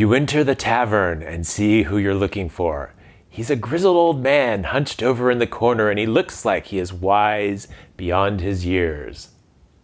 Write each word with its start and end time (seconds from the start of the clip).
You 0.00 0.14
enter 0.14 0.42
the 0.42 0.54
tavern 0.54 1.22
and 1.22 1.46
see 1.46 1.82
who 1.82 1.98
you're 1.98 2.14
looking 2.14 2.48
for. 2.48 2.94
He's 3.28 3.50
a 3.50 3.54
grizzled 3.54 3.98
old 3.98 4.22
man 4.22 4.64
hunched 4.64 5.02
over 5.02 5.30
in 5.30 5.40
the 5.40 5.46
corner, 5.46 5.90
and 5.90 5.98
he 5.98 6.06
looks 6.06 6.42
like 6.42 6.68
he 6.68 6.78
is 6.78 6.90
wise 6.90 7.68
beyond 7.98 8.40
his 8.40 8.64
years. 8.64 9.28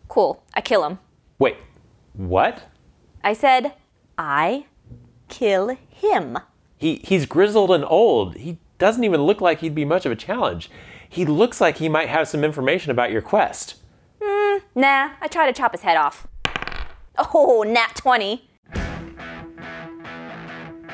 Cool. 0.09 0.43
I 0.55 0.63
kill 0.63 0.87
him. 0.87 1.01
Wait, 1.39 1.59
what? 2.15 2.63
I 3.23 3.35
said, 3.35 3.75
I 4.17 4.65
kill 5.29 5.77
him. 5.91 6.39
He, 6.79 7.03
he's 7.05 7.27
grizzled 7.27 7.71
and 7.71 7.85
old. 7.85 8.37
He 8.37 8.57
doesn't 8.79 9.05
even 9.05 9.21
look 9.25 9.43
like 9.43 9.61
he'd 9.61 9.75
be 9.75 9.85
much 9.85 10.07
of 10.07 10.13
a 10.13 10.17
challenge. 10.17 10.71
He 11.07 11.27
looks 11.27 11.61
like 11.61 11.77
he 11.77 11.91
might 11.91 12.09
have 12.09 12.27
some 12.27 12.43
information 12.43 12.91
about 12.91 13.13
your 13.13 13.21
quest. 13.21 13.75
Hmm, 14.23 14.61
nah, 14.75 15.11
I 15.21 15.29
try 15.29 15.45
to 15.45 15.53
chop 15.53 15.73
his 15.73 15.83
head 15.83 15.99
off. 15.99 16.27
Oh, 17.19 17.67
nat 17.69 17.97
20. 17.97 18.49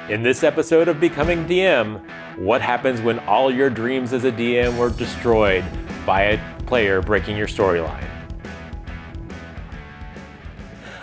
In 0.09 0.24
this 0.24 0.42
episode 0.42 0.88
of 0.88 0.98
Becoming 0.98 1.47
DM, 1.47 2.02
what 2.37 2.61
happens 2.61 3.01
when 3.01 3.20
all 3.20 3.52
your 3.52 3.70
dreams 3.70 4.12
as 4.12 4.25
a 4.25 4.33
DM 4.33 4.77
were 4.77 4.91
destroyed 4.91 5.65
by 6.05 6.23
a 6.23 6.65
player 6.65 7.01
breaking 7.01 7.37
your 7.37 7.47
storyline? 7.47 8.09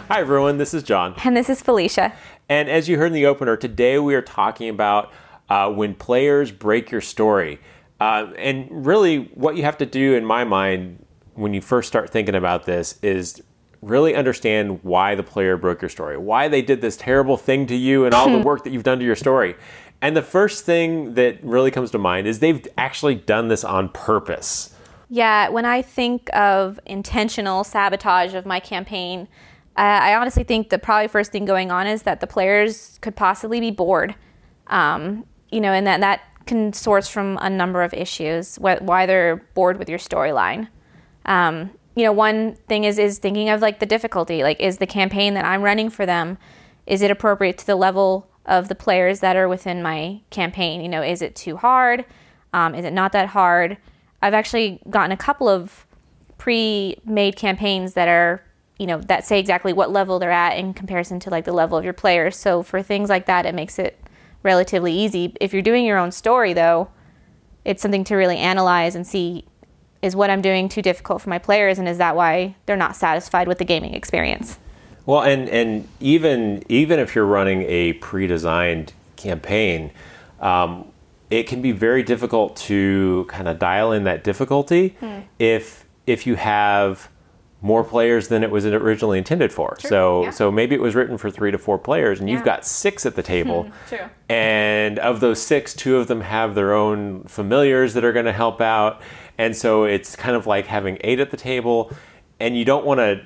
Hi, 0.09 0.19
everyone, 0.19 0.57
this 0.57 0.73
is 0.73 0.83
John. 0.83 1.15
And 1.23 1.37
this 1.37 1.49
is 1.49 1.61
Felicia. 1.61 2.11
And 2.49 2.67
as 2.67 2.89
you 2.89 2.97
heard 2.97 3.07
in 3.07 3.13
the 3.13 3.25
opener, 3.25 3.55
today 3.55 3.99
we 3.99 4.15
are 4.15 4.21
talking 4.21 4.67
about 4.67 5.13
uh, 5.47 5.71
when 5.71 5.95
players 5.95 6.51
break 6.51 6.91
your 6.91 7.01
story. 7.01 7.61
Uh, 8.01 8.27
and 8.37 8.67
really, 8.85 9.31
what 9.33 9.55
you 9.55 9.63
have 9.63 9.77
to 9.77 9.85
do, 9.85 10.15
in 10.15 10.25
my 10.25 10.43
mind, 10.43 11.05
when 11.35 11.53
you 11.53 11.61
first 11.61 11.87
start 11.87 12.09
thinking 12.09 12.35
about 12.35 12.65
this, 12.65 12.99
is 13.01 13.41
really 13.81 14.15
understand 14.15 14.83
why 14.83 15.15
the 15.15 15.23
player 15.23 15.57
broke 15.57 15.81
your 15.81 15.89
story, 15.89 16.17
why 16.17 16.47
they 16.47 16.61
did 16.61 16.81
this 16.81 16.97
terrible 16.97 17.37
thing 17.37 17.65
to 17.67 17.75
you, 17.75 18.05
and 18.05 18.13
all 18.13 18.29
the 18.29 18.39
work 18.45 18.63
that 18.63 18.71
you've 18.71 18.83
done 18.83 18.99
to 18.99 19.05
your 19.05 19.15
story. 19.15 19.55
And 20.01 20.15
the 20.15 20.21
first 20.21 20.65
thing 20.65 21.15
that 21.15 21.43
really 21.43 21.71
comes 21.71 21.91
to 21.91 21.97
mind 21.97 22.27
is 22.27 22.39
they've 22.39 22.65
actually 22.77 23.15
done 23.15 23.49
this 23.49 23.63
on 23.63 23.89
purpose. 23.89 24.75
Yeah, 25.09 25.49
when 25.49 25.65
I 25.65 25.81
think 25.81 26.29
of 26.35 26.79
intentional 26.85 27.63
sabotage 27.63 28.33
of 28.33 28.45
my 28.45 28.59
campaign, 28.59 29.27
uh, 29.75 29.81
I 29.81 30.15
honestly 30.15 30.43
think 30.43 30.69
the 30.69 30.79
probably 30.79 31.07
first 31.07 31.31
thing 31.31 31.45
going 31.45 31.71
on 31.71 31.87
is 31.87 32.03
that 32.03 32.19
the 32.19 32.27
players 32.27 32.97
could 33.01 33.15
possibly 33.15 33.59
be 33.59 33.71
bored. 33.71 34.15
Um, 34.67 35.25
you 35.51 35.61
know, 35.61 35.71
and 35.73 35.87
that 35.87 36.01
that 36.01 36.21
can 36.45 36.73
source 36.73 37.07
from 37.07 37.37
a 37.41 37.49
number 37.49 37.81
of 37.81 37.93
issues, 37.93 38.57
wh- 38.57 38.81
why 38.81 39.05
they're 39.05 39.37
bored 39.53 39.77
with 39.77 39.89
your 39.89 39.99
storyline. 39.99 40.67
Um, 41.25 41.71
you 41.99 42.05
know, 42.05 42.13
one 42.13 42.55
thing 42.69 42.85
is 42.85 42.97
is 42.97 43.17
thinking 43.17 43.49
of 43.49 43.61
like 43.61 43.79
the 43.79 43.85
difficulty. 43.85 44.41
Like, 44.41 44.61
is 44.61 44.77
the 44.77 44.87
campaign 44.87 45.33
that 45.33 45.43
I'm 45.43 45.61
running 45.61 45.89
for 45.89 46.05
them, 46.05 46.37
is 46.87 47.01
it 47.01 47.11
appropriate 47.11 47.57
to 47.57 47.67
the 47.67 47.75
level 47.75 48.29
of 48.45 48.69
the 48.69 48.75
players 48.75 49.19
that 49.19 49.35
are 49.35 49.49
within 49.49 49.83
my 49.83 50.21
campaign? 50.29 50.79
You 50.79 50.87
know, 50.87 51.03
is 51.03 51.21
it 51.21 51.35
too 51.35 51.57
hard? 51.57 52.05
Um, 52.53 52.73
is 52.73 52.85
it 52.85 52.93
not 52.93 53.11
that 53.11 53.27
hard? 53.27 53.77
I've 54.21 54.33
actually 54.33 54.81
gotten 54.89 55.11
a 55.11 55.17
couple 55.17 55.49
of 55.49 55.85
pre-made 56.37 57.35
campaigns 57.35 57.95
that 57.95 58.07
are, 58.07 58.41
you 58.77 58.87
know, 58.87 59.01
that 59.01 59.25
say 59.25 59.37
exactly 59.37 59.73
what 59.73 59.91
level 59.91 60.19
they're 60.19 60.31
at 60.31 60.57
in 60.57 60.73
comparison 60.73 61.19
to 61.19 61.29
like 61.29 61.43
the 61.43 61.51
level 61.51 61.77
of 61.77 61.83
your 61.83 61.91
players. 61.91 62.37
So 62.37 62.63
for 62.63 62.81
things 62.81 63.09
like 63.09 63.25
that, 63.25 63.45
it 63.45 63.53
makes 63.53 63.77
it 63.77 63.99
relatively 64.41 64.93
easy. 64.93 65.35
If 65.41 65.51
you're 65.51 65.61
doing 65.61 65.83
your 65.83 65.97
own 65.97 66.13
story, 66.13 66.53
though, 66.53 66.91
it's 67.65 67.81
something 67.81 68.05
to 68.05 68.15
really 68.15 68.37
analyze 68.37 68.95
and 68.95 69.05
see 69.05 69.48
is 70.01 70.15
what 70.15 70.29
I'm 70.29 70.41
doing 70.41 70.69
too 70.69 70.81
difficult 70.81 71.21
for 71.21 71.29
my 71.29 71.39
players, 71.39 71.79
and 71.79 71.87
is 71.87 71.97
that 71.97 72.15
why 72.15 72.55
they're 72.65 72.77
not 72.77 72.95
satisfied 72.95 73.47
with 73.47 73.57
the 73.57 73.65
gaming 73.65 73.93
experience? 73.93 74.57
Well, 75.05 75.23
and 75.23 75.49
and 75.49 75.87
even 75.99 76.63
even 76.69 76.99
if 76.99 77.15
you're 77.15 77.25
running 77.25 77.63
a 77.63 77.93
pre-designed 77.93 78.93
campaign, 79.15 79.91
um, 80.39 80.85
it 81.29 81.47
can 81.47 81.61
be 81.61 81.71
very 81.71 82.03
difficult 82.03 82.55
to 82.57 83.25
kind 83.27 83.47
of 83.47 83.59
dial 83.59 83.91
in 83.91 84.03
that 84.05 84.23
difficulty 84.23 84.95
if 85.37 85.85
if 86.07 86.25
you 86.25 86.35
have 86.35 87.09
more 87.61 87.83
players 87.83 88.29
than 88.29 88.41
it 88.43 88.51
was 88.51 88.65
originally 88.65 89.17
intended 89.17 89.51
for. 89.51 89.75
so 89.79 90.23
yeah. 90.23 90.29
so 90.29 90.49
maybe 90.49 90.75
it 90.75 90.81
was 90.81 90.95
written 90.95 91.17
for 91.17 91.29
three 91.29 91.51
to 91.51 91.57
four 91.57 91.77
players, 91.77 92.19
and 92.19 92.29
you've 92.29 92.45
got 92.45 92.65
six 92.65 93.05
at 93.05 93.15
the 93.15 93.23
table. 93.23 93.69
True. 93.87 94.09
And 94.29 94.97
of 94.99 95.19
those 95.19 95.41
six, 95.41 95.73
two 95.73 95.97
of 95.97 96.07
them 96.07 96.21
have 96.21 96.55
their 96.55 96.73
own 96.73 97.23
familiars 97.23 97.95
that 97.95 98.05
are 98.05 98.13
going 98.13 98.25
to 98.25 98.33
help 98.33 98.61
out. 98.61 99.01
And 99.39 99.55
so 99.55 99.85
it's 99.85 100.17
kind 100.17 100.35
of 100.35 100.45
like 100.45 100.67
having 100.67 100.97
eight 100.99 101.21
at 101.21 101.31
the 101.31 101.37
table, 101.37 101.91
and 102.41 102.57
you 102.57 102.65
don't 102.65 102.85
want 102.85 102.99
to 102.99 103.25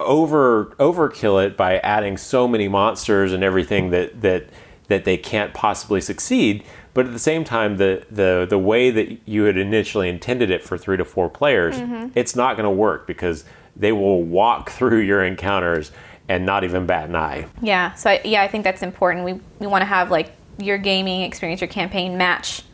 over 0.00 0.74
overkill 0.80 1.46
it 1.46 1.56
by 1.56 1.78
adding 1.78 2.16
so 2.16 2.48
many 2.48 2.66
monsters 2.66 3.32
and 3.32 3.44
everything 3.44 3.90
that 3.90 4.20
that 4.20 4.48
that 4.88 5.04
they 5.04 5.16
can't 5.16 5.54
possibly 5.54 6.00
succeed. 6.00 6.64
But 6.92 7.06
at 7.06 7.12
the 7.12 7.20
same 7.20 7.44
time, 7.44 7.76
the 7.76 8.04
the 8.10 8.48
the 8.50 8.58
way 8.58 8.90
that 8.90 9.28
you 9.28 9.44
had 9.44 9.56
initially 9.56 10.08
intended 10.08 10.50
it 10.50 10.64
for 10.64 10.76
three 10.76 10.96
to 10.96 11.04
four 11.04 11.30
players, 11.30 11.76
mm-hmm. 11.76 12.08
it's 12.16 12.34
not 12.34 12.56
going 12.56 12.64
to 12.64 12.76
work 12.76 13.06
because 13.06 13.44
they 13.76 13.92
will 13.92 14.24
walk 14.24 14.70
through 14.70 15.02
your 15.02 15.24
encounters 15.24 15.92
and 16.28 16.44
not 16.44 16.64
even 16.64 16.84
bat 16.84 17.08
an 17.08 17.14
eye. 17.14 17.46
Yeah. 17.62 17.92
So 17.94 18.10
I, 18.10 18.20
yeah, 18.24 18.42
I 18.42 18.48
think 18.48 18.64
that's 18.64 18.82
important. 18.82 19.24
We 19.24 19.34
we 19.60 19.68
want 19.68 19.82
to 19.82 19.86
have 19.86 20.10
like 20.10 20.32
your 20.58 20.78
gaming 20.78 21.22
experience, 21.22 21.60
your 21.60 21.68
campaign 21.68 22.18
match 22.18 22.64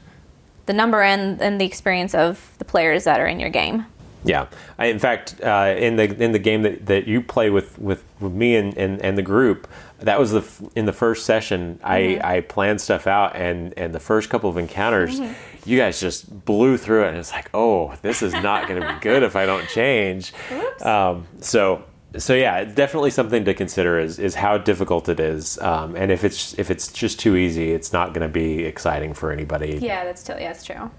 the 0.66 0.72
number 0.72 1.02
and 1.02 1.40
and 1.40 1.60
the 1.60 1.64
experience 1.64 2.14
of 2.14 2.52
the 2.58 2.64
players 2.64 3.04
that 3.04 3.20
are 3.20 3.26
in 3.26 3.40
your 3.40 3.50
game. 3.50 3.86
Yeah, 4.22 4.48
I, 4.78 4.86
in 4.86 4.98
fact, 4.98 5.40
uh, 5.42 5.74
in 5.78 5.96
the 5.96 6.22
in 6.22 6.32
the 6.32 6.38
game 6.38 6.62
that, 6.62 6.86
that 6.86 7.06
you 7.06 7.22
play 7.22 7.48
with, 7.48 7.78
with, 7.78 8.04
with 8.20 8.32
me 8.32 8.54
and, 8.54 8.76
and, 8.76 9.00
and 9.00 9.16
the 9.16 9.22
group, 9.22 9.66
that 10.00 10.18
was 10.18 10.32
the 10.32 10.40
f- 10.40 10.62
in 10.76 10.84
the 10.84 10.92
first 10.92 11.24
session. 11.24 11.80
I, 11.82 12.20
I 12.22 12.40
planned 12.42 12.82
stuff 12.82 13.06
out, 13.06 13.34
and, 13.34 13.72
and 13.78 13.94
the 13.94 14.00
first 14.00 14.28
couple 14.28 14.50
of 14.50 14.58
encounters, 14.58 15.18
you 15.64 15.78
guys 15.78 16.00
just 16.00 16.44
blew 16.44 16.76
through 16.76 17.04
it, 17.04 17.08
and 17.08 17.16
it's 17.16 17.32
like, 17.32 17.48
oh, 17.54 17.94
this 18.02 18.20
is 18.20 18.34
not 18.34 18.68
going 18.68 18.82
to 18.82 18.92
be 18.92 19.00
good 19.00 19.22
if 19.22 19.36
I 19.36 19.46
don't 19.46 19.68
change. 19.68 20.32
Um, 20.80 21.26
so 21.40 21.84
so 22.18 22.34
yeah, 22.34 22.58
it's 22.58 22.74
definitely 22.74 23.10
something 23.10 23.44
to 23.44 23.54
consider 23.54 23.98
is 23.98 24.18
is 24.18 24.34
how 24.34 24.58
difficult 24.58 25.08
it 25.08 25.20
is, 25.20 25.58
um, 25.60 25.94
and 25.94 26.10
if 26.10 26.24
it's 26.24 26.58
if 26.58 26.70
it's 26.70 26.92
just 26.92 27.20
too 27.20 27.36
easy, 27.36 27.70
it's 27.72 27.92
not 27.92 28.12
going 28.12 28.26
to 28.26 28.32
be 28.32 28.64
exciting 28.64 29.14
for 29.14 29.30
anybody. 29.30 29.78
Yeah, 29.80 30.04
that's 30.04 30.24
totally 30.24 30.46
that's 30.46 30.64
true. 30.64 30.90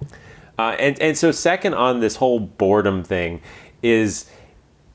Uh, 0.57 0.75
and 0.79 0.99
and 1.01 1.17
so 1.17 1.31
second 1.31 1.73
on 1.73 1.99
this 1.99 2.15
whole 2.17 2.39
boredom 2.39 3.03
thing 3.03 3.41
is 3.81 4.29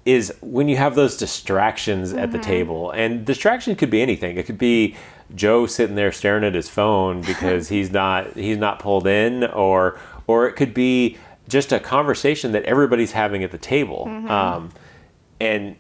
is 0.04 0.32
when 0.40 0.68
you 0.68 0.76
have 0.76 0.94
those 0.94 1.16
distractions 1.16 2.12
at 2.12 2.30
the 2.30 2.38
table 2.38 2.92
and 2.92 3.24
distraction 3.24 3.74
could 3.74 3.90
be 3.90 4.00
anything 4.00 4.36
it 4.36 4.46
could 4.46 4.56
be 4.56 4.94
joe 5.34 5.66
sitting 5.66 5.96
there 5.96 6.12
staring 6.12 6.44
at 6.44 6.54
his 6.54 6.68
phone 6.68 7.20
because 7.22 7.68
he's 7.70 7.90
not 7.90 8.32
he's 8.36 8.56
not 8.56 8.78
pulled 8.78 9.08
in 9.08 9.42
or 9.42 9.98
or 10.28 10.46
it 10.46 10.52
could 10.52 10.72
be 10.72 11.18
just 11.48 11.72
a 11.72 11.80
conversation 11.80 12.52
that 12.52 12.62
everybody's 12.62 13.10
having 13.10 13.42
at 13.42 13.50
the 13.50 13.58
table 13.58 14.06
um, 14.28 14.70
and 15.40 15.74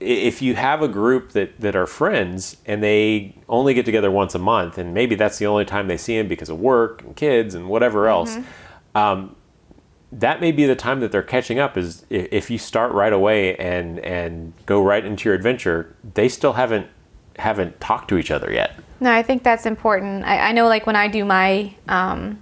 if 0.00 0.40
you 0.40 0.54
have 0.54 0.82
a 0.82 0.88
group 0.88 1.32
that, 1.32 1.60
that 1.60 1.74
are 1.74 1.86
friends 1.86 2.56
and 2.66 2.82
they 2.82 3.34
only 3.48 3.74
get 3.74 3.84
together 3.84 4.10
once 4.10 4.34
a 4.34 4.38
month 4.38 4.78
and 4.78 4.94
maybe 4.94 5.14
that's 5.14 5.38
the 5.38 5.46
only 5.46 5.64
time 5.64 5.88
they 5.88 5.96
see 5.96 6.16
him 6.16 6.28
because 6.28 6.48
of 6.48 6.60
work 6.60 7.02
and 7.02 7.16
kids 7.16 7.54
and 7.54 7.68
whatever 7.68 8.06
else 8.06 8.36
um, 8.94 9.34
that 10.12 10.40
may 10.40 10.52
be 10.52 10.64
the 10.66 10.76
time 10.76 11.00
that 11.00 11.10
they're 11.10 11.22
catching 11.22 11.58
up 11.58 11.76
is 11.76 12.06
if 12.10 12.48
you 12.48 12.58
start 12.58 12.92
right 12.92 13.12
away 13.12 13.56
and 13.56 13.98
and 14.00 14.52
go 14.66 14.80
right 14.82 15.04
into 15.04 15.28
your 15.28 15.34
adventure 15.34 15.96
they 16.14 16.28
still 16.28 16.52
haven't 16.52 16.86
haven't 17.36 17.80
talked 17.80 18.08
to 18.08 18.18
each 18.18 18.30
other 18.30 18.52
yet 18.52 18.74
No, 19.00 19.12
I 19.12 19.22
think 19.22 19.42
that's 19.44 19.64
important. 19.66 20.24
I, 20.24 20.48
I 20.48 20.52
know, 20.52 20.66
like 20.66 20.86
when 20.86 20.96
I 20.96 21.08
do 21.08 21.24
my, 21.24 21.74
um, 21.88 22.40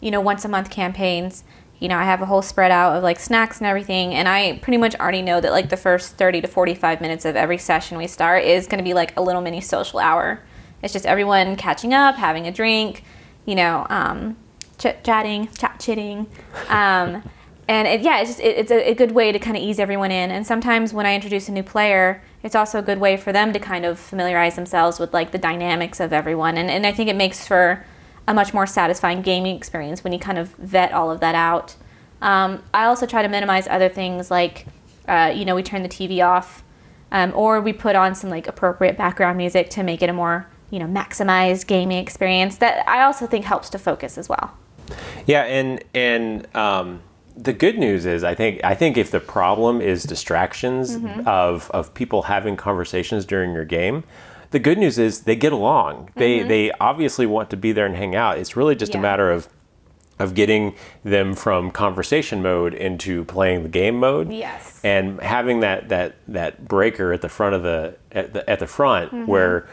you 0.00 0.10
know, 0.10 0.20
once 0.20 0.44
a 0.44 0.48
month 0.48 0.70
campaigns, 0.70 1.42
you 1.78 1.88
know, 1.88 1.96
I 1.98 2.04
have 2.04 2.22
a 2.22 2.26
whole 2.26 2.42
spread 2.42 2.70
out 2.70 2.96
of 2.96 3.02
like 3.02 3.18
snacks 3.20 3.58
and 3.58 3.66
everything, 3.66 4.14
and 4.14 4.28
I 4.28 4.58
pretty 4.62 4.78
much 4.78 4.94
already 4.96 5.22
know 5.22 5.40
that 5.40 5.52
like 5.52 5.68
the 5.68 5.76
first 5.76 6.16
thirty 6.16 6.40
to 6.40 6.48
forty-five 6.48 7.00
minutes 7.00 7.24
of 7.24 7.36
every 7.36 7.58
session 7.58 7.98
we 7.98 8.06
start 8.06 8.44
is 8.44 8.66
going 8.66 8.78
to 8.78 8.84
be 8.84 8.94
like 8.94 9.16
a 9.16 9.22
little 9.22 9.42
mini 9.42 9.60
social 9.60 9.98
hour. 9.98 10.42
It's 10.82 10.92
just 10.92 11.04
everyone 11.04 11.56
catching 11.56 11.92
up, 11.92 12.16
having 12.16 12.46
a 12.46 12.52
drink, 12.52 13.04
you 13.44 13.54
know, 13.54 13.86
um, 13.90 14.36
chit 14.78 15.04
chatting, 15.04 15.48
chat 15.48 15.78
chitting. 15.78 16.26
Um, 16.68 17.22
and 17.68 17.88
it, 17.88 18.00
yeah, 18.00 18.20
it's 18.20 18.30
just 18.30 18.40
it, 18.40 18.56
it's 18.56 18.70
a, 18.70 18.90
a 18.90 18.94
good 18.94 19.12
way 19.12 19.32
to 19.32 19.38
kind 19.38 19.56
of 19.56 19.62
ease 19.62 19.78
everyone 19.78 20.10
in. 20.10 20.30
And 20.30 20.46
sometimes 20.46 20.94
when 20.94 21.04
I 21.04 21.14
introduce 21.14 21.48
a 21.48 21.52
new 21.52 21.62
player, 21.62 22.22
it's 22.42 22.54
also 22.54 22.78
a 22.78 22.82
good 22.82 22.98
way 22.98 23.16
for 23.16 23.32
them 23.32 23.52
to 23.52 23.58
kind 23.58 23.84
of 23.84 23.98
familiarize 23.98 24.56
themselves 24.56 24.98
with 24.98 25.12
like 25.12 25.32
the 25.32 25.38
dynamics 25.38 26.00
of 26.00 26.12
everyone. 26.12 26.56
And 26.56 26.70
and 26.70 26.86
I 26.86 26.92
think 26.92 27.10
it 27.10 27.16
makes 27.16 27.46
for 27.46 27.84
a 28.28 28.34
much 28.34 28.52
more 28.52 28.66
satisfying 28.66 29.22
gaming 29.22 29.56
experience 29.56 30.02
when 30.02 30.12
you 30.12 30.18
kind 30.18 30.38
of 30.38 30.48
vet 30.56 30.92
all 30.92 31.10
of 31.10 31.20
that 31.20 31.34
out. 31.34 31.76
Um, 32.22 32.62
I 32.72 32.84
also 32.86 33.06
try 33.06 33.22
to 33.22 33.28
minimize 33.28 33.68
other 33.68 33.88
things 33.88 34.30
like, 34.30 34.66
uh, 35.06 35.32
you 35.34 35.44
know, 35.44 35.54
we 35.54 35.62
turn 35.62 35.82
the 35.82 35.88
TV 35.88 36.26
off, 36.26 36.64
um, 37.12 37.32
or 37.34 37.60
we 37.60 37.72
put 37.72 37.94
on 37.94 38.14
some 38.14 38.30
like 38.30 38.48
appropriate 38.48 38.96
background 38.96 39.38
music 39.38 39.70
to 39.70 39.82
make 39.82 40.02
it 40.02 40.08
a 40.08 40.12
more 40.12 40.48
you 40.70 40.78
know 40.78 40.86
maximized 40.86 41.66
gaming 41.66 41.98
experience. 41.98 42.56
That 42.56 42.88
I 42.88 43.02
also 43.02 43.26
think 43.26 43.44
helps 43.44 43.70
to 43.70 43.78
focus 43.78 44.18
as 44.18 44.28
well. 44.28 44.56
Yeah, 45.26 45.42
and 45.42 45.82
and 45.94 46.56
um, 46.56 47.02
the 47.36 47.52
good 47.52 47.78
news 47.78 48.06
is, 48.06 48.24
I 48.24 48.34
think 48.34 48.62
I 48.64 48.74
think 48.74 48.96
if 48.96 49.10
the 49.10 49.20
problem 49.20 49.80
is 49.80 50.02
distractions 50.04 50.98
of 51.26 51.70
of 51.72 51.94
people 51.94 52.22
having 52.22 52.56
conversations 52.56 53.24
during 53.24 53.52
your 53.52 53.64
game, 53.64 54.04
the 54.50 54.58
good 54.58 54.78
news 54.78 54.98
is 54.98 55.22
they 55.22 55.36
get 55.36 55.52
along. 55.52 56.10
They 56.16 56.42
they 56.42 56.70
obviously 56.72 57.26
want 57.26 57.50
to 57.50 57.56
be 57.56 57.72
there 57.72 57.86
and 57.86 57.96
hang 57.96 58.14
out. 58.14 58.38
It's 58.38 58.56
really 58.56 58.74
just 58.76 58.94
a 58.94 58.98
matter 58.98 59.30
of 59.30 59.48
of 60.18 60.34
getting 60.34 60.74
them 61.04 61.34
from 61.34 61.70
conversation 61.70 62.42
mode 62.42 62.72
into 62.72 63.24
playing 63.26 63.62
the 63.64 63.68
game 63.68 64.00
mode. 64.00 64.32
Yes. 64.32 64.80
And 64.82 65.20
having 65.20 65.60
that 65.60 65.88
that 65.90 66.14
that 66.28 66.66
breaker 66.66 67.12
at 67.12 67.20
the 67.20 67.28
front 67.28 67.54
of 67.54 67.62
the 67.62 67.96
at 68.12 68.32
the 68.32 68.48
at 68.48 68.58
the 68.60 68.66
front 68.66 69.12
Mm-hmm. 69.12 69.26
where 69.26 69.68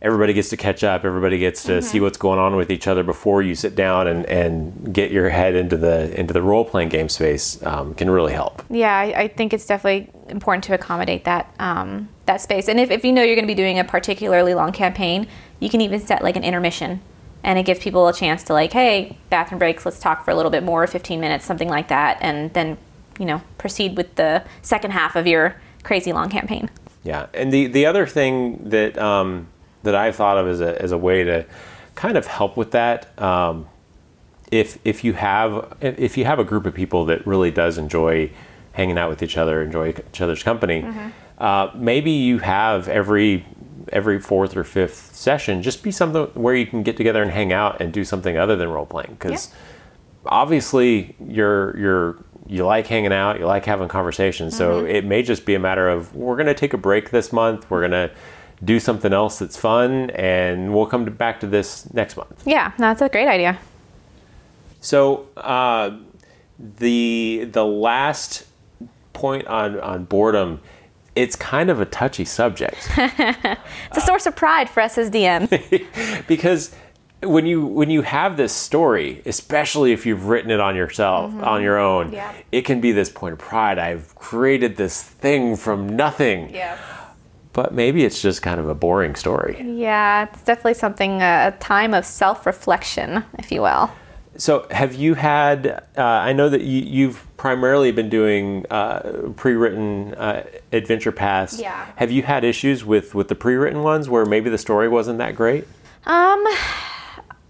everybody 0.00 0.32
gets 0.32 0.48
to 0.50 0.56
catch 0.56 0.82
up, 0.84 1.04
everybody 1.04 1.38
gets 1.38 1.62
to 1.64 1.72
Mm-hmm. 1.72 1.80
see 1.86 2.00
what's 2.00 2.18
going 2.18 2.38
on 2.38 2.54
with 2.56 2.70
each 2.70 2.86
other 2.86 3.02
before 3.04 3.40
you 3.42 3.54
sit 3.54 3.74
down 3.74 4.06
and, 4.08 4.24
and 4.26 4.92
get 4.94 5.10
your 5.10 5.28
head 5.30 5.54
into 5.56 5.76
the 5.76 6.12
into 6.18 6.32
the 6.32 6.42
role 6.42 6.64
playing 6.64 6.88
game 6.88 7.08
space 7.08 7.60
um, 7.64 7.92
can 7.94 8.08
really 8.10 8.32
help. 8.32 8.62
Yeah, 8.70 8.96
I, 8.96 9.22
I 9.22 9.28
think 9.28 9.52
it's 9.52 9.66
definitely 9.66 10.10
important 10.28 10.62
to 10.64 10.74
accommodate 10.74 11.24
that 11.24 11.52
um, 11.58 12.08
that 12.32 12.40
space. 12.40 12.68
And 12.68 12.80
if, 12.80 12.90
if 12.90 13.04
you 13.04 13.12
know 13.12 13.22
you're 13.22 13.36
going 13.36 13.46
to 13.46 13.54
be 13.54 13.54
doing 13.54 13.78
a 13.78 13.84
particularly 13.84 14.54
long 14.54 14.72
campaign, 14.72 15.26
you 15.60 15.68
can 15.68 15.80
even 15.80 16.00
set 16.00 16.22
like 16.22 16.36
an 16.36 16.44
intermission, 16.44 17.00
and 17.44 17.58
it 17.58 17.64
gives 17.64 17.80
people 17.80 18.08
a 18.08 18.12
chance 18.12 18.42
to 18.44 18.52
like, 18.52 18.72
hey, 18.72 19.18
bathroom 19.30 19.58
breaks, 19.58 19.84
let's 19.84 19.98
talk 19.98 20.24
for 20.24 20.30
a 20.30 20.34
little 20.34 20.50
bit 20.50 20.62
more, 20.62 20.86
15 20.86 21.20
minutes, 21.20 21.44
something 21.44 21.68
like 21.68 21.88
that, 21.88 22.18
and 22.20 22.52
then 22.54 22.78
you 23.18 23.26
know 23.26 23.42
proceed 23.58 23.96
with 23.96 24.14
the 24.14 24.42
second 24.62 24.90
half 24.90 25.16
of 25.16 25.26
your 25.26 25.56
crazy 25.82 26.12
long 26.12 26.30
campaign. 26.30 26.70
Yeah, 27.04 27.26
and 27.34 27.52
the 27.52 27.66
the 27.66 27.86
other 27.86 28.06
thing 28.06 28.70
that 28.70 28.96
um, 28.98 29.48
that 29.82 29.94
I 29.94 30.12
thought 30.12 30.38
of 30.38 30.48
as 30.48 30.60
a 30.60 30.80
as 30.80 30.92
a 30.92 30.98
way 30.98 31.24
to 31.24 31.44
kind 31.94 32.16
of 32.16 32.26
help 32.26 32.56
with 32.56 32.70
that, 32.70 33.18
um, 33.20 33.68
if 34.50 34.78
if 34.84 35.04
you 35.04 35.12
have 35.14 35.76
if 35.80 36.16
you 36.16 36.24
have 36.24 36.38
a 36.38 36.44
group 36.44 36.64
of 36.64 36.74
people 36.74 37.04
that 37.06 37.26
really 37.26 37.50
does 37.50 37.76
enjoy 37.76 38.30
hanging 38.72 38.96
out 38.96 39.10
with 39.10 39.22
each 39.22 39.36
other, 39.36 39.62
enjoy 39.62 39.90
each 39.90 40.20
other's 40.20 40.42
company, 40.42 40.82
uh, 41.42 41.70
maybe 41.74 42.10
you 42.10 42.38
have 42.38 42.88
every 42.88 43.44
every 43.92 44.18
fourth 44.18 44.56
or 44.56 44.64
fifth 44.64 45.14
session 45.14 45.60
just 45.60 45.82
be 45.82 45.90
something 45.90 46.24
where 46.34 46.54
you 46.54 46.64
can 46.64 46.82
get 46.82 46.96
together 46.96 47.20
and 47.20 47.30
hang 47.30 47.52
out 47.52 47.80
and 47.80 47.92
do 47.92 48.04
something 48.04 48.38
other 48.38 48.56
than 48.56 48.68
role 48.68 48.86
playing 48.86 49.10
because 49.18 49.52
obviously 50.24 51.14
you're 51.20 51.76
you're 51.76 52.24
you 52.46 52.66
like 52.66 52.86
hanging 52.86 53.12
out, 53.12 53.38
you 53.38 53.46
like 53.46 53.64
having 53.64 53.88
conversations. 53.88 54.56
So 54.56 54.84
it 54.84 55.04
may 55.04 55.22
just 55.22 55.46
be 55.46 55.54
a 55.54 55.58
matter 55.58 55.88
of 55.88 56.14
we're 56.14 56.36
going 56.36 56.46
to 56.46 56.54
take 56.54 56.74
a 56.74 56.78
break 56.78 57.10
this 57.10 57.32
month. 57.32 57.70
We're 57.70 57.80
going 57.80 57.92
to 57.92 58.10
do 58.64 58.78
something 58.78 59.12
else 59.12 59.38
that's 59.38 59.56
fun, 59.56 60.10
and 60.10 60.74
we'll 60.74 60.86
come 60.86 61.04
to, 61.04 61.10
back 61.10 61.40
to 61.40 61.46
this 61.46 61.92
next 61.94 62.16
month. 62.16 62.42
Yeah, 62.46 62.72
that's 62.78 63.00
a 63.00 63.08
great 63.08 63.28
idea. 63.28 63.58
So 64.80 65.28
uh, 65.36 65.96
the 66.58 67.48
the 67.50 67.64
last 67.64 68.46
point 69.12 69.46
on 69.46 69.80
on 69.80 70.04
boredom, 70.04 70.60
it's 71.14 71.36
kind 71.36 71.70
of 71.70 71.80
a 71.80 71.84
touchy 71.84 72.24
subject. 72.24 72.88
It's 72.96 73.98
a 73.98 74.00
source 74.00 74.26
of 74.26 74.34
pride 74.34 74.70
for 74.70 74.80
us 74.80 74.96
as 74.96 75.10
DMs. 75.10 75.50
because 76.26 76.74
when 77.22 77.46
you 77.46 77.66
when 77.66 77.90
you 77.90 78.02
have 78.02 78.36
this 78.36 78.52
story, 78.52 79.22
especially 79.26 79.92
if 79.92 80.06
you've 80.06 80.26
written 80.26 80.50
it 80.50 80.60
on 80.60 80.74
yourself 80.74 81.30
mm-hmm. 81.30 81.44
on 81.44 81.62
your 81.62 81.78
own, 81.78 82.12
Yeah. 82.12 82.32
it 82.50 82.62
can 82.62 82.80
be 82.80 82.92
this 82.92 83.10
point 83.10 83.34
of 83.34 83.38
pride. 83.38 83.78
I've 83.78 84.14
created 84.14 84.76
this 84.76 85.02
thing 85.02 85.56
from 85.56 85.94
nothing. 85.96 86.54
yeah. 86.54 86.78
But 87.52 87.74
maybe 87.74 88.02
it's 88.06 88.22
just 88.22 88.40
kind 88.40 88.58
of 88.58 88.66
a 88.66 88.74
boring 88.74 89.14
story. 89.14 89.62
Yeah, 89.62 90.22
it's 90.24 90.42
definitely 90.42 90.72
something 90.72 91.20
a 91.20 91.54
time 91.60 91.92
of 91.92 92.06
self-reflection, 92.06 93.24
if 93.38 93.52
you 93.52 93.60
will. 93.60 93.90
So, 94.36 94.66
have 94.70 94.94
you 94.94 95.14
had? 95.14 95.84
Uh, 95.96 96.02
I 96.02 96.32
know 96.32 96.48
that 96.48 96.62
you, 96.62 96.80
you've 96.82 97.26
primarily 97.36 97.92
been 97.92 98.08
doing 98.08 98.64
uh, 98.70 99.30
pre-written 99.36 100.14
uh, 100.14 100.44
adventure 100.72 101.12
paths. 101.12 101.60
Yeah. 101.60 101.86
Have 101.96 102.10
you 102.10 102.22
had 102.22 102.44
issues 102.44 102.84
with 102.84 103.14
with 103.14 103.28
the 103.28 103.34
pre-written 103.34 103.82
ones 103.82 104.08
where 104.08 104.24
maybe 104.24 104.48
the 104.48 104.58
story 104.58 104.88
wasn't 104.88 105.18
that 105.18 105.36
great? 105.36 105.66
Um, 106.06 106.44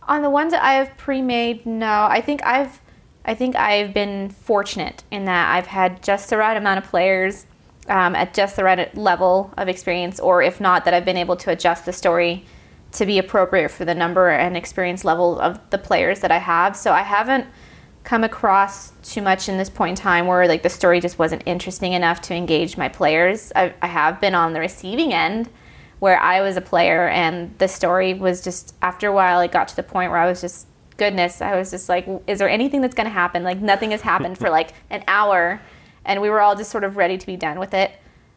on 0.08 0.22
the 0.22 0.30
ones 0.30 0.52
that 0.52 0.62
I 0.62 0.74
have 0.74 0.96
pre-made, 0.96 1.64
no. 1.64 2.06
I 2.10 2.20
think 2.20 2.44
I've, 2.44 2.80
I 3.24 3.34
think 3.34 3.56
I've 3.56 3.94
been 3.94 4.30
fortunate 4.30 5.04
in 5.10 5.24
that 5.26 5.54
I've 5.54 5.68
had 5.68 6.02
just 6.02 6.30
the 6.30 6.36
right 6.36 6.56
amount 6.56 6.84
of 6.84 6.90
players, 6.90 7.46
um, 7.88 8.14
at 8.14 8.34
just 8.34 8.56
the 8.56 8.64
right 8.64 8.94
level 8.96 9.52
of 9.56 9.68
experience, 9.68 10.20
or 10.20 10.42
if 10.42 10.60
not, 10.60 10.84
that 10.84 10.94
I've 10.94 11.04
been 11.04 11.16
able 11.16 11.36
to 11.36 11.50
adjust 11.50 11.86
the 11.86 11.92
story 11.92 12.44
to 12.92 13.06
be 13.06 13.18
appropriate 13.18 13.70
for 13.70 13.84
the 13.84 13.94
number 13.94 14.28
and 14.28 14.56
experience 14.56 15.04
level 15.04 15.40
of 15.40 15.58
the 15.70 15.78
players 15.78 16.20
that 16.20 16.30
I 16.30 16.38
have. 16.38 16.76
So 16.76 16.92
I 16.92 17.02
haven't 17.02 17.46
come 18.04 18.24
across 18.24 18.90
too 19.02 19.22
much 19.22 19.48
in 19.48 19.56
this 19.56 19.70
point 19.70 19.98
in 19.98 20.02
time 20.02 20.26
where 20.26 20.46
like 20.48 20.62
the 20.62 20.68
story 20.68 21.00
just 21.00 21.18
wasn't 21.18 21.42
interesting 21.46 21.92
enough 21.92 22.20
to 22.22 22.34
engage 22.34 22.76
my 22.76 22.88
players. 22.88 23.52
I, 23.54 23.74
I 23.80 23.86
have 23.86 24.20
been 24.20 24.34
on 24.34 24.52
the 24.52 24.60
receiving 24.60 25.12
end 25.12 25.48
where 26.00 26.18
I 26.18 26.40
was 26.40 26.56
a 26.56 26.60
player 26.60 27.08
and 27.08 27.56
the 27.58 27.68
story 27.68 28.12
was 28.12 28.42
just 28.42 28.74
after 28.82 29.06
a 29.06 29.12
while 29.12 29.40
it 29.40 29.52
got 29.52 29.68
to 29.68 29.76
the 29.76 29.84
point 29.84 30.10
where 30.10 30.18
I 30.18 30.28
was 30.28 30.40
just 30.40 30.66
goodness 30.96 31.40
I 31.40 31.56
was 31.56 31.70
just 31.70 31.88
like 31.88 32.08
is 32.26 32.40
there 32.40 32.48
anything 32.48 32.80
that's 32.80 32.94
going 32.94 33.06
to 33.06 33.12
happen 33.12 33.44
like 33.44 33.60
nothing 33.60 33.92
has 33.92 34.00
happened 34.00 34.36
for 34.36 34.50
like 34.50 34.72
an 34.90 35.04
hour 35.06 35.62
and 36.04 36.20
we 36.20 36.28
were 36.28 36.40
all 36.40 36.56
just 36.56 36.70
sort 36.70 36.82
of 36.82 36.96
ready 36.96 37.16
to 37.16 37.26
be 37.26 37.36
done 37.36 37.60
with 37.60 37.72
it 37.72 37.92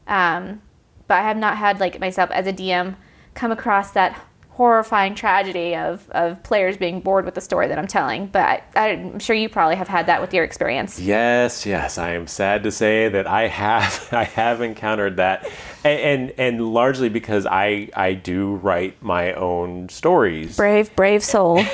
um, 0.08 0.62
but 1.08 1.16
I 1.16 1.24
have 1.24 1.38
not 1.38 1.58
had 1.58 1.80
like 1.80 2.00
myself 2.00 2.30
as 2.30 2.46
a 2.46 2.54
DM 2.54 2.98
come 3.34 3.52
across 3.52 3.92
that 3.92 4.20
horrifying 4.56 5.16
tragedy 5.16 5.76
of, 5.76 6.10
of 6.12 6.42
players 6.44 6.78
being 6.78 7.02
bored 7.02 7.26
with 7.26 7.36
the 7.36 7.42
story 7.42 7.68
that 7.68 7.78
I'm 7.78 7.88
telling 7.88 8.28
but 8.28 8.64
I, 8.76 8.90
I'm 8.90 9.20
sure 9.20 9.36
you 9.36 9.50
probably 9.50 9.76
have 9.76 9.88
had 9.88 10.08
that 10.08 10.22
with 10.22 10.34
your 10.34 10.44
experience. 10.44 11.00
Yes, 11.00 11.66
yes. 11.66 11.98
I 11.98 12.12
am 12.12 12.28
sad 12.28 12.64
to 12.64 12.72
say 12.72 13.10
that 13.10 13.28
I 13.28 13.48
have 13.48 14.10
I 14.14 14.24
have 14.24 14.62
encountered 14.62 15.18
that, 15.18 15.50
and 15.84 16.00
and, 16.00 16.34
and 16.38 16.74
largely 16.74 17.10
because 17.10 17.46
I 17.46 17.90
I 17.96 18.14
do 18.14 18.56
write 18.56 19.02
my 19.04 19.34
own 19.34 19.90
stories, 19.90 20.56
brave 20.56 20.96
brave 20.96 21.24
soul. 21.24 21.64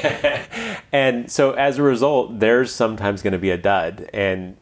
And 0.91 1.31
so 1.31 1.51
as 1.51 1.77
a 1.77 1.83
result, 1.83 2.39
there's 2.39 2.73
sometimes 2.73 3.21
going 3.21 3.31
to 3.31 3.39
be 3.39 3.51
a 3.51 3.57
dud, 3.57 4.09
and 4.13 4.57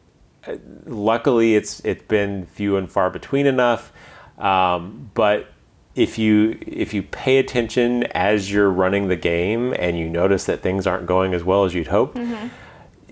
uh, 0.46 0.56
luckily 0.86 1.56
it's 1.56 1.80
it's 1.84 2.04
been 2.04 2.46
few 2.46 2.76
and 2.76 2.90
far 2.90 3.10
between 3.10 3.46
enough. 3.46 3.92
Um, 4.38 5.10
but 5.14 5.48
if 5.94 6.18
you 6.18 6.58
if 6.66 6.94
you 6.94 7.02
pay 7.02 7.38
attention 7.38 8.04
as 8.12 8.50
you're 8.50 8.70
running 8.70 9.08
the 9.08 9.16
game 9.16 9.74
and 9.78 9.98
you 9.98 10.08
notice 10.08 10.44
that 10.44 10.62
things 10.62 10.86
aren't 10.86 11.06
going 11.06 11.34
as 11.34 11.42
well 11.44 11.64
as 11.64 11.74
you'd 11.74 11.88
hoped, 11.88 12.18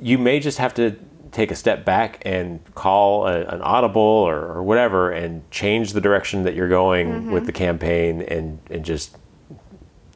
you 0.01 0.19
may 0.19 0.41
just 0.41 0.59
have 0.59 0.75
to 0.75 0.97
take 1.33 1.51
a 1.51 1.55
step 1.57 1.85
back 1.85 2.23
and 2.25 2.61
call 2.75 3.27
a, 3.27 3.43
an 3.45 3.61
audible 3.61 4.01
or, 4.01 4.39
or 4.39 4.63
whatever 4.63 5.11
and 5.11 5.49
change 5.51 5.93
the 5.93 6.01
direction 6.01 6.45
that 6.45 6.55
you're 6.55 6.69
going 6.69 7.31
with 7.31 7.45
the 7.47 7.53
campaign 7.53 8.23
and, 8.23 8.59
and 8.71 8.85
just 8.85 9.19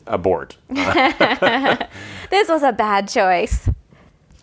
abort. 0.07 0.57
this 0.71 2.49
was 2.49 2.63
a 2.63 2.73
bad 2.73 3.09
choice 3.09 3.69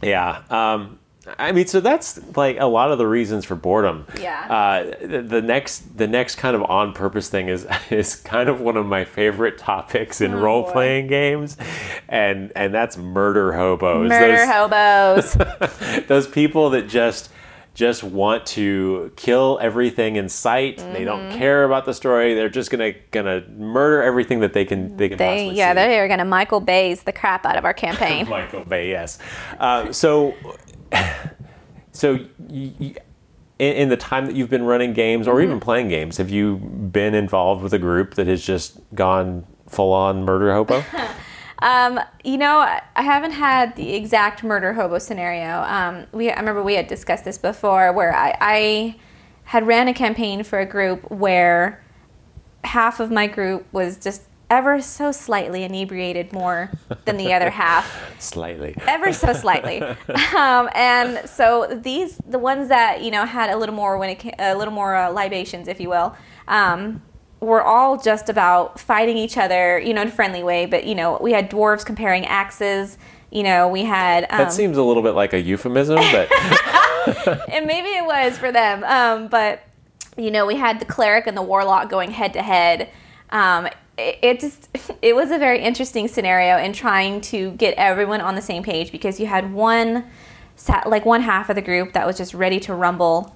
Yeah. 0.01 0.43
Um, 0.49 0.99
I 1.37 1.51
mean, 1.51 1.67
so 1.67 1.79
that's 1.81 2.19
like 2.35 2.57
a 2.59 2.65
lot 2.65 2.91
of 2.91 2.97
the 2.97 3.07
reasons 3.07 3.45
for 3.45 3.55
boredom. 3.55 4.05
Yeah. 4.19 4.47
Uh, 4.49 5.05
the, 5.05 5.21
the 5.21 5.41
next, 5.41 5.97
the 5.97 6.07
next 6.07 6.35
kind 6.35 6.55
of 6.55 6.63
on 6.63 6.93
purpose 6.93 7.29
thing 7.29 7.49
is 7.49 7.67
is 7.89 8.15
kind 8.15 8.49
of 8.49 8.61
one 8.61 8.77
of 8.77 8.85
my 8.85 9.05
favorite 9.05 9.57
topics 9.57 10.21
in 10.21 10.33
Oh, 10.33 10.39
role 10.39 10.71
playing 10.71 11.07
games, 11.07 11.57
and 12.07 12.51
and 12.55 12.73
that's 12.73 12.97
murder 12.97 13.53
hobos. 13.53 14.09
murder 14.09 14.45
those, 14.45 15.33
hobos 15.33 16.03
those 16.07 16.27
people 16.27 16.69
that 16.71 16.87
just 16.87 17.29
just 17.75 18.03
want 18.03 18.45
to 18.45 19.09
kill 19.15 19.57
everything 19.61 20.17
in 20.17 20.27
sight. 20.27 20.77
They 20.77 20.83
Mm-hmm. 20.83 21.05
don't 21.05 21.31
care 21.37 21.63
about 21.63 21.85
the 21.85 21.93
story. 21.93 22.33
They're 22.33 22.49
just 22.49 22.71
gonna 22.71 22.93
gonna 23.11 23.43
murder 23.55 24.01
everything 24.03 24.41
that 24.41 24.51
they 24.53 24.65
can 24.65 24.97
they 24.97 25.07
can 25.07 25.17
They 25.17 25.51
yeah, 25.51 25.71
see. 25.71 25.75
they 25.75 25.99
are 25.99 26.07
gonna 26.09 26.25
Michael 26.25 26.59
Bay's 26.59 27.03
the 27.03 27.13
crap 27.13 27.45
out 27.45 27.55
of 27.57 27.63
our 27.63 27.73
campaign. 27.85 28.27
Michael 28.27 28.65
Bay, 28.65 28.89
yes. 28.89 29.17
Uh, 29.59 29.93
so, 29.93 30.33
so 31.91 32.13
y 32.39 32.73
y 32.79 32.95
in, 33.59 33.73
in 33.75 33.89
the 33.89 33.97
time 33.97 34.25
that 34.25 34.35
you've 34.35 34.49
been 34.49 34.63
running 34.63 34.93
games 34.93 35.27
or 35.27 35.35
Mm-hmm. 35.35 35.43
even 35.43 35.59
playing 35.59 35.89
games, 35.89 36.17
have 36.17 36.29
you 36.29 36.57
been 36.57 37.13
involved 37.13 37.61
with 37.61 37.73
a 37.73 37.79
group 37.79 38.15
that 38.15 38.27
has 38.27 38.43
just 38.43 38.79
gone 38.95 39.45
full 39.67 39.91
on 39.93 40.23
murder 40.23 40.53
hobo? 40.53 40.83
um, 41.59 41.99
you 42.23 42.37
know, 42.37 42.59
I 42.59 42.81
I 42.95 43.01
haven't 43.03 43.31
had 43.31 43.75
the 43.75 43.93
exact 43.93 44.43
murder 44.43 44.73
hobo 44.73 44.97
scenario. 44.99 45.61
Um, 45.63 46.05
we 46.11 46.31
I 46.31 46.39
remember 46.39 46.63
we 46.63 46.75
had 46.75 46.87
discussed 46.87 47.25
this 47.25 47.37
before, 47.37 47.91
where 47.93 48.15
I, 48.15 48.35
I 48.39 48.95
had 49.43 49.67
ran 49.67 49.87
a 49.87 49.93
campaign 49.93 50.43
for 50.43 50.59
a 50.59 50.65
group 50.65 51.09
where 51.11 51.83
half 52.63 52.99
of 52.99 53.09
my 53.11 53.27
group 53.27 53.65
was 53.71 53.97
just 53.97 54.23
ever 54.49 54.81
so 54.81 55.11
slightly 55.11 55.63
inebriated 55.63 56.33
more 56.33 56.71
than 57.05 57.17
the 57.17 57.33
other 57.33 57.49
half. 57.49 58.15
Slightly. 58.19 58.75
ever 58.87 59.13
so 59.13 59.33
slightly. 59.33 59.81
Um, 60.35 60.69
and 60.73 61.27
so 61.29 61.67
these, 61.83 62.17
the 62.27 62.39
ones 62.39 62.69
that 62.69 63.01
you 63.03 63.11
know 63.11 63.25
had 63.25 63.49
a 63.49 63.57
little 63.57 63.75
more 63.75 63.97
when 63.97 64.09
it 64.09 64.19
came, 64.19 64.33
a 64.39 64.55
little 64.55 64.73
more 64.73 64.95
uh, 64.95 65.11
libations, 65.11 65.67
if 65.67 65.79
you 65.79 65.89
will, 65.89 66.15
um, 66.47 67.01
were 67.39 67.61
all 67.61 67.97
just 67.97 68.29
about 68.29 68.79
fighting 68.79 69.17
each 69.17 69.37
other, 69.37 69.79
you 69.79 69.93
know, 69.93 70.01
in 70.01 70.07
a 70.07 70.11
friendly 70.11 70.43
way. 70.43 70.65
But 70.65 70.85
you 70.85 70.95
know, 70.95 71.17
we 71.21 71.31
had 71.31 71.49
dwarves 71.49 71.85
comparing 71.85 72.25
axes. 72.25 72.97
You 73.31 73.43
know, 73.43 73.67
we 73.67 73.83
had 73.83 74.23
um, 74.29 74.37
That 74.37 74.53
seems 74.53 74.77
a 74.77 74.83
little 74.83 75.03
bit 75.03 75.13
like 75.13 75.33
a 75.33 75.41
euphemism, 75.41 75.97
but 75.97 76.31
and 77.49 77.65
maybe 77.65 77.89
it 77.89 78.05
was 78.05 78.37
for 78.37 78.51
them. 78.51 78.83
Um, 78.83 79.27
but 79.27 79.61
you 80.17 80.31
know, 80.31 80.45
we 80.45 80.55
had 80.55 80.79
the 80.79 80.85
cleric 80.85 81.27
and 81.27 81.35
the 81.35 81.41
warlock 81.41 81.89
going 81.89 82.11
head 82.11 82.33
to 82.33 82.41
head. 82.41 82.89
It, 84.21 84.39
just 84.39 84.69
it 85.01 85.15
was 85.15 85.31
a 85.31 85.37
very 85.37 85.59
interesting 85.59 86.07
scenario 86.07 86.57
in 86.57 86.73
trying 86.73 87.21
to 87.21 87.51
get 87.51 87.73
everyone 87.75 88.21
on 88.21 88.35
the 88.35 88.41
same 88.41 88.63
page 88.63 88.91
because 88.91 89.19
you 89.19 89.27
had 89.27 89.53
one 89.53 90.05
like 90.85 91.05
one 91.05 91.21
half 91.21 91.49
of 91.49 91.55
the 91.55 91.61
group 91.61 91.93
that 91.93 92.05
was 92.05 92.17
just 92.17 92.33
ready 92.33 92.59
to 92.59 92.73
rumble 92.73 93.33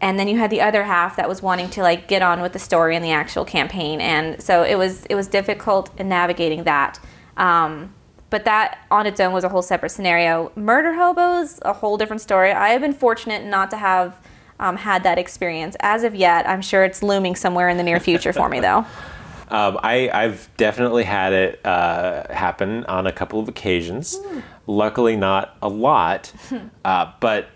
and 0.00 0.18
then 0.18 0.26
you 0.26 0.36
had 0.36 0.50
the 0.50 0.60
other 0.60 0.84
half 0.84 1.16
that 1.16 1.28
was 1.28 1.42
wanting 1.42 1.70
to 1.70 1.82
like 1.82 2.08
get 2.08 2.22
on 2.22 2.40
with 2.40 2.52
the 2.52 2.58
story 2.58 2.96
and 2.96 3.04
the 3.04 3.10
actual 3.10 3.44
campaign 3.44 4.00
and 4.00 4.42
so 4.42 4.62
it 4.62 4.76
was 4.76 5.06
it 5.06 5.14
was 5.14 5.28
difficult 5.28 5.90
in 5.98 6.08
navigating 6.08 6.64
that. 6.64 6.98
Um, 7.36 7.94
but 8.30 8.44
that 8.46 8.78
on 8.90 9.06
its 9.06 9.20
own 9.20 9.32
was 9.32 9.44
a 9.44 9.48
whole 9.50 9.62
separate 9.62 9.90
scenario. 9.90 10.50
Murder 10.56 10.94
hobos 10.94 11.58
a 11.62 11.74
whole 11.74 11.98
different 11.98 12.22
story. 12.22 12.50
I 12.50 12.70
have 12.70 12.80
been 12.80 12.94
fortunate 12.94 13.44
not 13.44 13.70
to 13.70 13.76
have 13.76 14.18
um, 14.58 14.76
had 14.76 15.02
that 15.02 15.18
experience. 15.18 15.76
As 15.80 16.02
of 16.02 16.14
yet 16.14 16.48
i'm 16.48 16.62
sure 16.62 16.84
it's 16.84 17.02
looming 17.02 17.36
somewhere 17.36 17.68
in 17.68 17.76
the 17.76 17.82
near 17.82 18.00
future 18.00 18.32
for 18.32 18.48
me 18.48 18.60
though 18.60 18.84
Um, 19.52 19.78
I, 19.82 20.10
I've 20.12 20.48
definitely 20.56 21.04
had 21.04 21.32
it 21.34 21.60
uh, 21.64 22.32
happen 22.32 22.84
on 22.86 23.06
a 23.06 23.12
couple 23.12 23.38
of 23.38 23.48
occasions. 23.48 24.18
Luckily, 24.66 25.14
not 25.14 25.56
a 25.60 25.68
lot. 25.68 26.32
uh, 26.84 27.12
but 27.20 27.50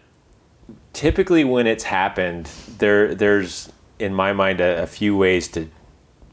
typically, 0.92 1.42
when 1.42 1.66
it's 1.66 1.84
happened, 1.84 2.50
there 2.78 3.14
there's 3.14 3.72
in 3.98 4.14
my 4.14 4.32
mind 4.34 4.60
a, 4.60 4.82
a 4.82 4.86
few 4.86 5.16
ways 5.16 5.48
to 5.48 5.68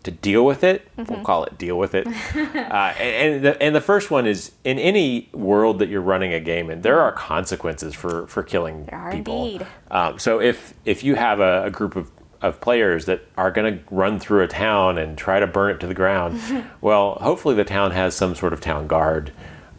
to 0.03 0.11
deal 0.11 0.45
with 0.45 0.65
it. 0.65 0.85
We'll 0.97 1.23
call 1.23 1.45
it 1.45 1.57
deal 1.57 1.77
with 1.77 1.95
it. 1.95 2.07
uh, 2.35 2.93
and 2.99 3.35
and 3.35 3.45
the, 3.45 3.63
and 3.63 3.73
the 3.73 3.81
first 3.81 4.11
one 4.11 4.27
is 4.27 4.51
in 4.65 4.77
any 4.79 5.29
world 5.33 5.79
that 5.79 5.87
you're 5.87 6.01
running 6.01 6.33
a 6.33 6.41
game 6.41 6.69
in, 6.69 6.81
there 6.81 6.99
are 6.99 7.13
consequences 7.13 7.93
for 7.93 8.27
for 8.27 8.43
killing 8.43 8.85
There 8.85 8.99
are 8.99 9.11
people. 9.11 9.45
indeed. 9.45 9.67
Um, 9.91 10.19
so 10.19 10.41
if 10.41 10.73
if 10.83 11.03
you 11.05 11.15
have 11.15 11.39
a, 11.39 11.63
a 11.65 11.71
group 11.71 11.95
of, 11.95 12.11
of 12.43 12.61
players 12.61 13.05
that 13.05 13.21
are 13.37 13.49
going 13.49 13.79
to 13.79 13.83
run 13.89 14.19
through 14.19 14.43
a 14.43 14.47
town 14.47 14.97
and 14.99 15.17
try 15.17 15.39
to 15.39 15.47
burn 15.47 15.71
it 15.71 15.79
to 15.79 15.87
the 15.87 15.93
ground, 15.95 16.39
well, 16.81 17.15
hopefully 17.15 17.55
the 17.55 17.63
town 17.63 17.91
has 17.91 18.15
some 18.15 18.35
sort 18.35 18.53
of 18.53 18.61
town 18.61 18.85
guard. 18.85 19.31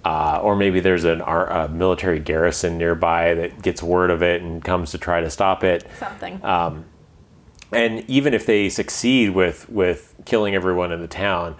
Uh, 0.04 0.38
or 0.42 0.54
maybe 0.54 0.80
there's 0.80 1.04
an 1.04 1.23
a 1.23 1.66
military 1.68 2.18
garrison 2.18 2.76
nearby 2.76 3.33
that 3.33 3.62
gets 3.62 3.83
word 3.83 4.11
of 4.11 4.23
it 4.23 4.42
and 4.42 4.62
comes 4.62 4.90
to 4.90 4.99
try 4.99 5.21
to 5.23 5.30
stop 5.30 5.64
it. 5.64 5.87
something 5.99 6.38
And 7.73 8.04
even 8.09 8.35
if 8.35 8.44
they 8.44 8.68
succeed 8.68 9.30
with 9.30 9.68
with 9.71 10.14
killing 10.26 10.54
everyone 10.54 10.92
in 10.92 11.00
the 11.00 11.09
town, 11.09 11.56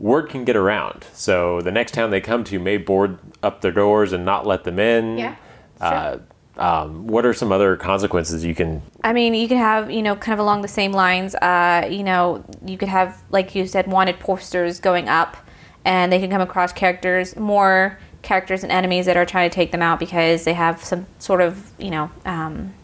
word 0.00 0.28
can 0.28 0.44
get 0.44 0.56
around. 0.56 1.06
So 1.12 1.60
the 1.60 1.70
next 1.70 1.94
town 1.94 2.10
they 2.10 2.20
come 2.20 2.42
to 2.44 2.58
may 2.58 2.78
board 2.78 3.18
up 3.42 3.60
their 3.60 3.72
doors 3.72 4.12
and 4.12 4.24
not 4.24 4.44
let 4.46 4.64
them 4.64 4.78
in. 4.78 5.16
Yeah, 5.18 5.36
Uh, 5.80 6.18
um, 6.58 7.06
what 7.06 7.24
are 7.24 7.32
some 7.32 7.52
other 7.52 7.76
consequences 7.76 8.44
you 8.44 8.54
can 8.54 8.82
I 9.02 9.12
mean, 9.12 9.34
you 9.34 9.48
could 9.48 9.58
have, 9.58 9.90
you 9.90 10.02
know, 10.02 10.16
kind 10.16 10.34
of 10.34 10.40
along 10.40 10.62
the 10.62 10.68
same 10.68 10.92
lines, 10.92 11.34
uh, 11.36 11.88
you 11.90 12.02
know, 12.02 12.44
you 12.64 12.76
could 12.76 12.88
have, 12.88 13.22
like 13.30 13.54
you 13.54 13.66
said, 13.66 13.86
wanted 13.86 14.18
posters 14.18 14.80
going 14.80 15.08
up, 15.08 15.36
and 15.84 16.12
they 16.12 16.18
can 16.18 16.30
come 16.30 16.40
across 16.40 16.72
characters, 16.72 17.36
more 17.36 17.98
characters 18.22 18.64
and 18.64 18.72
enemies 18.72 19.06
that 19.06 19.16
are 19.16 19.24
trying 19.24 19.48
to 19.48 19.54
take 19.54 19.70
them 19.70 19.82
out 19.82 20.00
because 20.00 20.44
they 20.44 20.52
have 20.52 20.82
some 20.82 21.06
sort 21.18 21.40
of, 21.40 21.70
you 21.78 21.90
know, 21.90 22.10
um, 22.24 22.74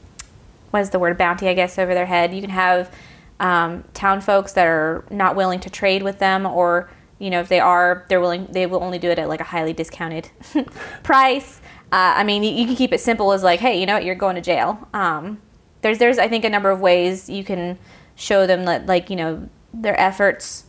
what 0.71 0.81
is 0.81 0.91
the 0.91 0.99
word, 0.99 1.19
bounty, 1.19 1.49
I 1.49 1.55
guess, 1.55 1.79
over 1.79 1.95
their 1.95 2.07
head. 2.07 2.33
You 2.33 2.41
can 2.41 2.51
have 2.51 2.95
um, 3.41 3.85
town 3.93 4.21
folks 4.21 4.53
that 4.53 4.67
are 4.67 5.05
not 5.11 5.37
willing 5.37 5.61
to 5.61 5.71
trade 5.71 6.03
with 6.03 6.21
them, 6.21 6.47
or, 6.47 6.89
you 7.19 7.31
know, 7.31 7.41
if 7.41 7.49
they 7.49 7.61
are, 7.61 8.07
they're 8.09 8.21
willing, 8.21 8.47
they 8.51 8.67
will 8.67 8.83
only 8.83 8.99
do 8.99 9.11
it 9.11 9.19
at 9.19 9.29
like 9.29 9.41
a 9.41 9.45
highly 9.45 9.73
discounted 9.73 10.31
price. 11.03 11.61
Uh, 11.95 12.13
I 12.17 12.25
mean, 12.25 12.43
you, 12.43 12.51
you 12.51 12.67
can 12.67 12.75
keep 12.75 12.93
it 12.93 12.99
simple 12.99 13.31
as 13.31 13.45
like, 13.45 13.61
hey, 13.61 13.79
you 13.79 13.87
know 13.87 13.95
what, 13.95 14.05
you're 14.05 14.17
going 14.17 14.35
to 14.35 14.41
jail. 14.41 14.89
Um, 14.93 15.41
there's, 15.83 15.99
there's, 15.99 16.19
I 16.19 16.27
think, 16.27 16.45
a 16.45 16.51
number 16.51 16.71
of 16.71 16.81
ways 16.81 17.31
you 17.31 17.45
can 17.45 17.79
show 18.17 18.49
them 18.49 18.65
that, 18.65 18.87
like, 18.87 19.11
you 19.11 19.15
know, 19.15 19.49
their 19.73 19.99
efforts 20.01 20.65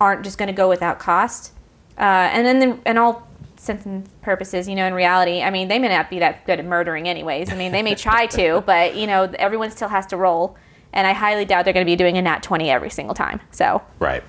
aren't 0.00 0.22
just 0.22 0.38
going 0.38 0.46
to 0.46 0.52
go 0.52 0.68
without 0.68 1.00
cost. 1.00 1.52
Uh, 1.98 2.30
and 2.30 2.46
then, 2.46 2.60
the, 2.60 2.88
in 2.88 2.96
all 2.96 3.26
sense 3.56 3.84
and 3.86 4.08
purposes, 4.22 4.68
you 4.68 4.76
know, 4.76 4.86
in 4.86 4.94
reality, 4.94 5.42
I 5.42 5.50
mean, 5.50 5.66
they 5.66 5.80
may 5.80 5.88
not 5.88 6.10
be 6.10 6.20
that 6.20 6.46
good 6.46 6.60
at 6.60 6.64
murdering, 6.64 7.08
anyways. 7.08 7.50
I 7.50 7.56
mean, 7.56 7.72
they 7.72 7.82
may 7.82 7.94
try 7.96 8.26
to, 8.26 8.62
but 8.64 8.94
you 8.94 9.08
know, 9.08 9.24
everyone 9.40 9.72
still 9.72 9.88
has 9.88 10.06
to 10.06 10.16
roll. 10.16 10.56
And 10.92 11.08
I 11.08 11.12
highly 11.12 11.44
doubt 11.44 11.64
they're 11.64 11.74
going 11.74 11.84
to 11.84 11.90
be 11.90 11.96
doing 11.96 12.18
a 12.18 12.22
nat 12.22 12.44
twenty 12.44 12.70
every 12.70 12.90
single 12.90 13.16
time. 13.16 13.40
So 13.50 13.82
Right. 13.98 14.22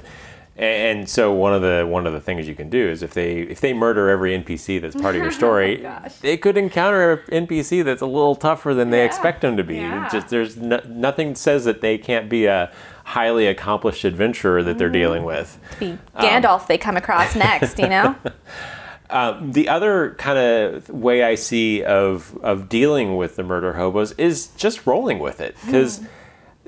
And 0.58 1.00
and 1.00 1.10
so 1.10 1.32
one 1.32 1.54
of 1.54 1.62
the 1.62 1.86
one 1.88 2.08
of 2.08 2.14
the 2.14 2.20
things 2.20 2.48
you 2.48 2.56
can 2.56 2.70
do 2.70 2.90
is 2.90 3.04
if 3.04 3.14
they 3.14 3.42
if 3.42 3.62
they 3.62 3.74
murder 3.74 4.10
every 4.10 4.38
NPC 4.38 4.82
that's 4.82 4.96
part 4.96 5.16
of 5.16 5.22
your 5.22 5.28
oh 5.32 5.36
story, 5.36 5.78
gosh. 5.78 6.16
they 6.16 6.36
could 6.38 6.58
encounter 6.58 7.24
an 7.30 7.48
NPC 7.48 7.84
that's 7.84 8.02
a 8.02 8.08
little 8.08 8.36
tougher 8.36 8.74
than 8.74 8.90
they 8.90 9.00
Yeah. 9.00 9.06
expect 9.06 9.42
them 9.42 9.56
to 9.58 9.64
be. 9.64 9.76
Yeah. 9.76 10.10
Just 10.12 10.30
there's 10.30 10.58
no, 10.58 10.82
nothing 10.88 11.36
says 11.36 11.66
that 11.66 11.82
they 11.82 11.98
can't 11.98 12.28
be 12.30 12.46
a 12.48 12.72
highly 13.04 13.48
accomplished 13.48 14.04
adventurer 14.04 14.64
that 14.64 14.78
they're 14.78 14.90
dealing 14.90 15.24
mm. 15.24 15.28
with. 15.28 15.60
be 15.80 15.92
um, 15.92 16.00
Gandalf 16.26 16.68
they 16.68 16.78
come 16.78 16.98
across 16.98 17.36
next, 17.36 17.80
you 17.80 17.88
know. 17.88 18.16
Um, 19.10 19.54
the 19.54 19.70
other 19.70 20.16
kind 20.18 20.38
of 20.38 20.90
way 20.90 21.24
I 21.24 21.36
see 21.36 21.82
of 21.82 22.38
of 22.44 22.68
dealing 22.68 23.16
with 23.16 23.38
the 23.38 23.44
murder 23.44 23.72
hobos 23.72 24.12
is 24.18 24.48
just 24.58 24.86
rolling 24.86 25.20
with 25.20 25.40
it 25.40 25.56
mm. 25.60 25.66
because 25.68 26.02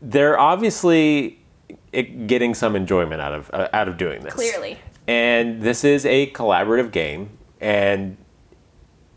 they're 0.01 0.39
obviously 0.39 1.38
it, 1.91 2.27
getting 2.27 2.53
some 2.53 2.75
enjoyment 2.75 3.21
out 3.21 3.33
of 3.33 3.49
uh, 3.53 3.67
out 3.73 3.87
of 3.87 3.97
doing 3.97 4.23
this. 4.23 4.33
Clearly. 4.33 4.77
and 5.07 5.61
this 5.61 5.83
is 5.83 6.05
a 6.05 6.31
collaborative 6.31 6.91
game, 6.91 7.29
and 7.59 8.17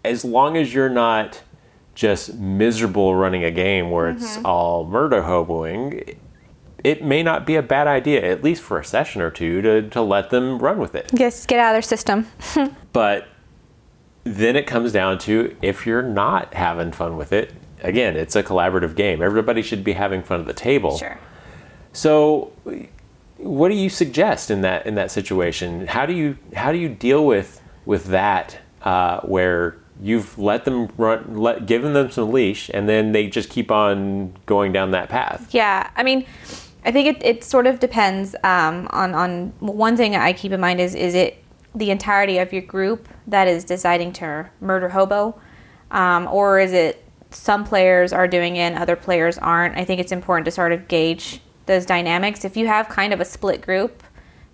as 0.05 0.25
long 0.25 0.57
as 0.57 0.73
you're 0.75 0.89
not 0.89 1.43
just 1.95 2.35
miserable 2.35 3.15
running 3.15 3.45
a 3.45 3.51
game 3.51 3.91
where 3.91 4.09
it's 4.09 4.39
all 4.45 4.85
murder 4.87 5.23
hoboing. 5.23 6.17
It 6.83 7.05
may 7.05 7.23
not 7.23 7.47
be 7.47 7.55
a 7.55 7.63
bad 7.63 7.87
idea, 7.87 8.29
at 8.29 8.43
least 8.43 8.61
for 8.63 8.81
a 8.81 8.85
session 8.85 9.23
or 9.23 9.31
two, 9.31 9.63
to, 9.63 9.89
to 9.91 10.03
let 10.03 10.31
them 10.31 10.59
run 10.59 10.79
with 10.79 10.97
it. 10.97 11.09
Just 11.15 11.47
get 11.47 11.61
out 11.61 11.71
of 11.71 11.75
their 11.75 11.83
system. 11.83 12.27
But 12.93 13.29
then 14.25 14.57
it 14.57 14.67
comes 14.67 14.91
down 14.93 15.19
to 15.21 15.57
if 15.63 15.87
you're 15.87 16.03
not 16.03 16.55
having 16.55 16.91
fun 16.93 17.17
with 17.17 17.33
it, 17.33 17.53
again, 17.83 18.17
it's 18.17 18.35
a 18.37 18.43
collaborative 18.43 18.95
game. 18.97 19.23
Everybody 19.23 19.63
should 19.63 19.85
be 19.85 19.93
having 19.93 20.23
fun 20.23 20.41
at 20.41 20.47
the 20.47 20.53
table. 20.53 20.99
Sure. 20.99 21.19
So 21.93 22.53
what 23.37 23.69
do 23.69 23.75
you 23.75 23.89
suggest 23.89 24.51
in 24.51 24.63
that 24.63 24.87
in 24.87 24.95
that 24.95 25.11
situation? 25.11 25.87
How 25.87 26.07
do 26.07 26.13
you 26.13 26.39
how 26.55 26.73
do 26.73 26.79
you 26.79 26.89
deal 26.89 27.27
with 27.27 27.61
with 27.85 28.07
that 28.07 28.59
uh, 28.83 29.21
where 29.21 29.77
you've 30.01 30.39
let 30.39 30.65
them 30.65 30.89
run 30.97 31.37
let 31.37 31.67
given 31.67 31.93
them 31.93 32.11
some 32.11 32.33
leash 32.33 32.71
and 32.73 32.89
then 32.89 33.13
they 33.13 33.27
just 33.27 33.51
keep 33.51 33.71
on 33.71 34.35
going 34.47 34.73
down 34.73 34.93
that 34.93 35.09
path? 35.09 35.49
Yeah, 35.53 35.91
I 35.97 36.03
mean, 36.03 36.25
I 36.85 36.93
think 36.93 37.09
it, 37.09 37.25
it 37.25 37.45
sort 37.45 37.67
of 37.67 37.81
depends 37.81 38.35
um, 38.45 38.89
on 38.91 39.15
on 39.15 39.53
one 39.61 39.97
thing 39.97 40.17
I 40.17 40.33
keep 40.33 40.53
in 40.53 40.61
mind 40.61 40.81
is 40.81 40.95
is 40.95 41.15
it 41.15 41.43
the 41.75 41.91
entirety 41.91 42.39
of 42.39 42.53
your 42.53 42.63
group 42.63 43.09
that 43.27 43.49
is 43.49 43.65
deciding 43.65 44.13
to 44.15 44.49
murder 44.61 44.89
hobo, 44.91 45.41
um, 45.91 46.29
or 46.29 46.59
is 46.61 46.73
it 46.73 47.05
some 47.31 47.65
players 47.65 48.13
are 48.13 48.29
doing 48.29 48.57
it 48.57 48.61
and 48.61 48.79
other 48.79 48.97
players 48.97 49.39
aren't? 49.39 49.77
I 49.77 49.85
think 49.85 50.01
it's 50.01 50.13
important 50.13 50.45
to 50.45 50.51
sort 50.51 50.73
of 50.73 50.87
gauge 50.87 51.41
those 51.67 51.87
dynamics. 51.87 52.45
If 52.45 52.57
you 52.57 52.67
have 52.67 52.89
kind 52.89 53.13
of 53.13 53.21
a 53.21 53.25
split 53.25 53.61
group, 53.61 54.03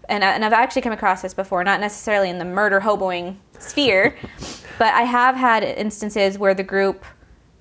and, 0.09 0.25
and 0.25 0.45
I've 0.45 0.53
actually 0.53 0.83
come 0.83 0.93
across 0.93 1.23
this 1.23 1.35
before, 1.35 1.63
not 1.65 1.81
necessarily 1.81 2.31
in 2.31 2.39
the 2.39 2.45
murder 2.45 2.81
hoboing 2.81 3.37
sphere, 3.59 4.17
but 4.79 4.95
I 4.95 5.03
have 5.03 5.37
had 5.37 5.63
instances 5.63 6.39
where 6.39 6.55
the 6.55 6.63
group 6.63 7.05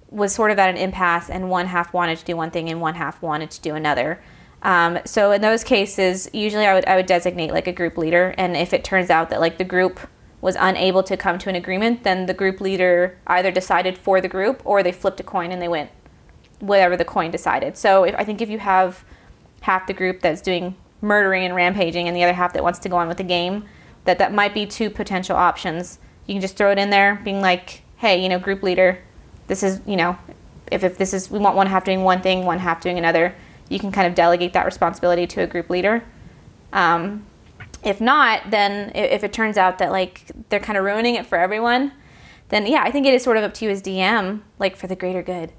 was 0.09 0.33
sort 0.33 0.51
of 0.51 0.59
at 0.59 0.69
an 0.69 0.77
impasse 0.77 1.29
and 1.29 1.49
one 1.49 1.67
half 1.67 1.93
wanted 1.93 2.17
to 2.17 2.25
do 2.25 2.37
one 2.37 2.51
thing 2.51 2.69
and 2.69 2.79
one 2.79 2.95
half 2.95 3.21
wanted 3.21 3.51
to 3.51 3.61
do 3.61 3.75
another. 3.75 4.21
Um, 4.61 4.99
so 5.05 5.31
in 5.31 5.41
those 5.41 5.63
cases, 5.63 6.29
usually 6.33 6.65
I 6.65 6.73
would 6.73 6.85
I 6.85 6.95
would 6.95 7.05
designate 7.05 7.51
like 7.51 7.67
a 7.67 7.73
group 7.73 7.97
leader, 7.97 8.33
and 8.37 8.57
if 8.57 8.73
it 8.73 8.83
turns 8.83 9.09
out 9.09 9.29
that 9.29 9.39
like 9.39 9.57
the 9.57 9.63
group 9.63 9.99
was 10.41 10.55
unable 10.59 11.03
to 11.03 11.17
come 11.17 11.37
to 11.39 11.49
an 11.49 11.55
agreement, 11.55 12.03
then 12.03 12.25
the 12.25 12.33
group 12.33 12.61
leader 12.61 13.17
either 13.27 13.51
decided 13.51 13.97
for 13.97 14.21
the 14.21 14.27
group 14.27 14.61
or 14.65 14.83
they 14.83 14.91
flipped 14.91 15.19
a 15.19 15.23
coin 15.23 15.51
and 15.51 15.61
they 15.61 15.67
went 15.67 15.89
whatever 16.59 16.95
the 16.95 17.05
coin 17.05 17.31
decided. 17.31 17.75
So 17.77 18.03
if, 18.03 18.15
I 18.15 18.23
think 18.23 18.41
if 18.41 18.49
you 18.49 18.59
have 18.59 19.03
half 19.61 19.87
the 19.87 19.93
group 19.93 20.21
that's 20.21 20.41
doing 20.41 20.75
murdering 21.01 21.43
and 21.43 21.55
rampaging 21.55 22.07
and 22.07 22.15
the 22.15 22.23
other 22.23 22.33
half 22.33 22.53
that 22.53 22.63
wants 22.63 22.79
to 22.79 22.89
go 22.89 22.97
on 22.97 23.07
with 23.07 23.17
the 23.17 23.23
game, 23.23 23.65
that 24.05 24.17
that 24.19 24.33
might 24.33 24.53
be 24.53 24.65
two 24.65 24.89
potential 24.89 25.35
options. 25.35 25.99
You 26.25 26.33
can 26.33 26.41
just 26.41 26.57
throw 26.57 26.71
it 26.71 26.77
in 26.77 26.89
there, 26.89 27.19
being 27.23 27.41
like, 27.41 27.83
hey, 27.97 28.21
you 28.21 28.29
know, 28.29 28.39
group 28.39 28.63
leader, 28.63 28.99
this 29.47 29.63
is, 29.63 29.81
you 29.85 29.95
know, 29.95 30.17
if, 30.71 30.83
if 30.83 30.97
this 30.97 31.13
is, 31.13 31.31
we 31.31 31.39
want 31.39 31.55
one 31.55 31.67
half 31.67 31.83
doing 31.83 32.03
one 32.03 32.21
thing, 32.21 32.45
one 32.45 32.59
half 32.59 32.81
doing 32.81 32.97
another, 32.97 33.35
you 33.69 33.79
can 33.79 33.91
kind 33.91 34.07
of 34.07 34.15
delegate 34.15 34.53
that 34.53 34.65
responsibility 34.65 35.27
to 35.27 35.41
a 35.41 35.47
group 35.47 35.69
leader. 35.69 36.03
Um, 36.73 37.25
if 37.83 38.01
not, 38.01 38.49
then 38.49 38.91
if 38.95 39.23
it 39.23 39.31
turns 39.31 39.57
out 39.57 39.77
that 39.77 39.91
like 39.91 40.31
they're 40.49 40.59
kind 40.59 40.77
of 40.77 40.83
ruining 40.83 41.15
it 41.15 41.25
for 41.25 41.37
everyone, 41.37 41.91
then 42.49 42.65
yeah, 42.65 42.81
I 42.83 42.91
think 42.91 43.05
it 43.05 43.13
is 43.13 43.23
sort 43.23 43.37
of 43.37 43.43
up 43.43 43.53
to 43.55 43.65
you 43.65 43.71
as 43.71 43.81
DM, 43.81 44.41
like 44.59 44.75
for 44.75 44.87
the 44.87 44.95
greater 44.95 45.21
good, 45.21 45.53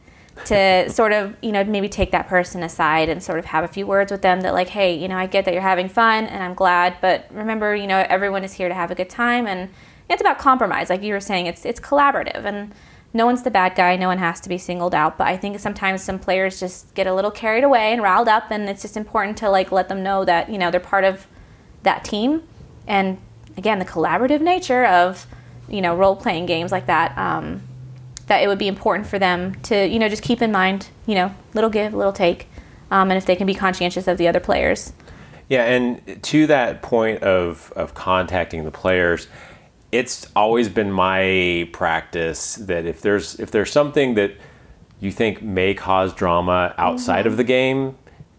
to 0.47 0.90
sort 0.90 1.12
of 1.12 1.37
you 1.42 1.52
know 1.52 1.64
maybe 1.64 1.88
take 1.88 2.11
that 2.12 2.28
person 2.28 2.62
aside 2.62 3.09
and 3.09 3.23
sort 3.23 3.38
of 3.38 3.45
have 3.47 3.64
a 3.64 3.68
few 3.68 3.87
words 3.87 4.11
with 4.11 4.23
them 4.23 4.40
that 4.42 4.54
like, 4.54 4.68
hey, 4.68 4.95
you 4.95 5.09
know, 5.09 5.16
I 5.16 5.26
get 5.26 5.45
that 5.45 5.54
you're 5.54 5.62
having 5.62 5.88
fun 5.88 6.26
and 6.26 6.42
I'm 6.42 6.54
glad, 6.54 6.97
but 7.00 7.26
remember, 7.30 7.75
you 7.75 7.87
know, 7.87 8.04
everyone 8.09 8.45
is 8.45 8.52
here 8.52 8.68
to 8.68 8.75
have 8.75 8.90
a 8.90 8.95
good 8.95 9.11
time 9.11 9.47
and 9.47 9.71
it's 10.09 10.21
about 10.21 10.38
compromise, 10.38 10.88
like 10.88 11.02
you 11.02 11.12
were 11.12 11.21
saying, 11.21 11.47
it's 11.47 11.64
it's 11.64 11.80
collaborative 11.80 12.45
and 12.45 12.73
no 13.14 13.25
one's 13.25 13.42
the 13.42 13.50
bad 13.50 13.75
guy, 13.75 13.97
no 13.97 14.09
one 14.09 14.18
has 14.18 14.40
to 14.40 14.49
be 14.49 14.59
singled 14.59 14.95
out, 14.95 15.18
but 15.18 15.26
I 15.26 15.37
think 15.37 15.59
sometimes 15.59 16.02
some 16.02 16.18
players 16.18 16.61
just 16.61 16.95
get 16.95 17.07
a 17.07 17.14
little 17.14 17.30
carried 17.30 17.64
away 17.64 17.92
and 17.92 18.02
riled 18.02 18.28
up 18.28 18.50
and 18.50 18.68
it's 18.68 18.83
just 18.83 18.97
important 18.97 19.37
to 19.38 19.50
like 19.50 19.73
let 19.73 19.88
them 19.88 20.02
know 20.02 20.25
that, 20.25 20.50
you 20.50 20.59
know, 20.59 20.71
they're 20.71 20.80
part 20.80 21.04
of 21.04 21.26
that 21.83 22.04
team. 22.04 22.42
And 22.87 23.18
again, 23.57 23.78
the 23.78 23.85
collaborative 23.85 24.40
nature 24.40 24.87
of 24.87 25.26
you 25.68 25.83
know 25.83 25.95
role 25.95 26.16
playing 26.16 26.47
games 26.47 26.73
like 26.73 26.87
that. 26.87 27.16
Um, 27.18 27.62
that 28.28 28.42
it 28.42 28.49
would 28.49 28.58
be 28.58 28.68
important 28.68 29.08
for 29.08 29.18
them 29.18 29.54
to 29.62 29.87
you 29.87 29.99
know 29.99 30.08
just 30.08 30.23
keep 30.23 30.40
in 30.40 30.52
mind 30.52 30.88
you 31.06 31.14
know 31.14 31.35
little 31.54 31.70
give, 31.70 31.94
little 31.94 32.12
take, 32.12 32.49
um, 32.90 33.11
and 33.11 33.18
if 33.18 33.26
they 33.26 33.37
can 33.37 33.47
be 33.47 33.54
conscientious 33.54 34.06
of 34.06 34.18
the 34.18 34.28
other 34.28 34.40
players. 34.40 34.92
Yeah, 35.49 35.64
and 35.64 36.23
to 36.25 36.47
that 36.47 36.82
point 36.82 37.23
of 37.23 37.73
of 37.75 37.94
contacting 37.94 38.64
the 38.64 38.70
players, 38.70 39.28
it's 39.90 40.26
always 40.37 40.68
been 40.68 40.92
my 40.92 41.68
practice 41.73 42.56
that 42.56 42.85
if 42.85 43.00
there's 43.00 43.40
if 43.40 43.50
there's 43.50 43.73
something 43.73 44.14
that 44.14 44.32
you 45.00 45.11
think 45.11 45.42
may 45.42 45.75
cause 45.75 46.12
drama 46.12 46.75
outside 46.76 47.20
mm-hmm. 47.20 47.28
of 47.28 47.37
the 47.37 47.44
game, 47.44 47.97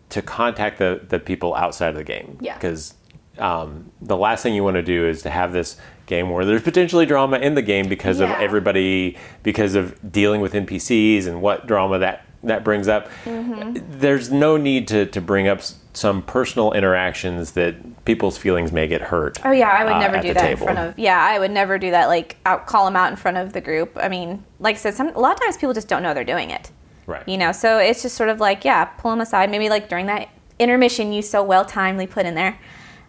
to 0.09 0.21
contact 0.21 0.77
the 0.77 1.01
the 1.09 1.19
people 1.19 1.55
outside 1.55 1.89
of 1.89 1.95
the 1.95 2.03
game. 2.03 2.37
Yeah. 2.41 2.55
Because 2.55 2.93
um, 3.37 3.91
the 4.01 4.17
last 4.17 4.43
thing 4.43 4.53
you 4.53 4.63
want 4.63 4.75
to 4.75 4.83
do 4.83 5.07
is 5.07 5.21
to 5.23 5.29
have 5.29 5.53
this 5.53 5.77
game 6.09 6.29
where 6.29 6.43
there's 6.43 6.63
potentially 6.63 7.05
drama 7.05 7.37
in 7.37 7.55
the 7.55 7.61
game 7.61 7.87
because 7.87 8.19
yeah. 8.19 8.33
of 8.33 8.41
everybody 8.41 9.17
because 9.43 9.75
of 9.75 10.11
dealing 10.11 10.41
with 10.41 10.51
NPCs 10.51 11.25
and 11.27 11.41
what 11.41 11.65
drama 11.65 11.99
that 11.99 12.25
that 12.43 12.63
brings 12.63 12.87
up. 12.87 13.09
Mm-hmm. 13.25 13.99
There's 13.99 14.31
no 14.31 14.57
need 14.57 14.87
to, 14.89 15.05
to 15.07 15.21
bring 15.21 15.47
up 15.47 15.61
some 15.93 16.21
personal 16.21 16.71
interactions 16.71 17.51
that 17.51 18.05
people's 18.05 18.37
feelings 18.37 18.71
may 18.71 18.87
get 18.87 19.01
hurt. 19.01 19.39
Oh 19.45 19.51
yeah, 19.51 19.69
I 19.69 19.83
would 19.83 19.93
uh, 19.93 19.99
never 19.99 20.21
do 20.21 20.33
that 20.33 20.41
table. 20.41 20.67
in 20.67 20.73
front 20.75 20.79
of. 20.79 20.99
Yeah, 20.99 21.21
I 21.21 21.39
would 21.39 21.51
never 21.51 21.77
do 21.77 21.91
that. 21.91 22.07
Like 22.07 22.37
out, 22.45 22.65
call 22.65 22.85
them 22.85 22.95
out 22.95 23.11
in 23.11 23.17
front 23.17 23.37
of 23.37 23.53
the 23.53 23.61
group. 23.61 23.97
I 24.01 24.07
mean, 24.07 24.43
like 24.59 24.75
I 24.75 24.79
said, 24.79 24.93
some, 24.95 25.09
a 25.09 25.19
lot 25.19 25.33
of 25.33 25.41
times 25.41 25.57
people 25.57 25.73
just 25.73 25.87
don't 25.87 26.03
know 26.03 26.13
they're 26.13 26.23
doing 26.23 26.51
it. 26.51 26.71
Right. 27.05 27.27
You 27.27 27.37
know, 27.37 27.51
so 27.51 27.79
it's 27.79 28.01
just 28.01 28.15
sort 28.15 28.29
of 28.29 28.39
like 28.39 28.63
yeah, 28.63 28.85
pull 28.85 29.11
them 29.11 29.21
aside. 29.21 29.49
Maybe 29.51 29.69
like 29.69 29.89
during 29.89 30.05
that 30.05 30.29
intermission 30.59 31.11
you 31.11 31.21
so 31.21 31.43
well 31.43 31.65
timely 31.65 32.07
put 32.07 32.25
in 32.25 32.35
there, 32.35 32.59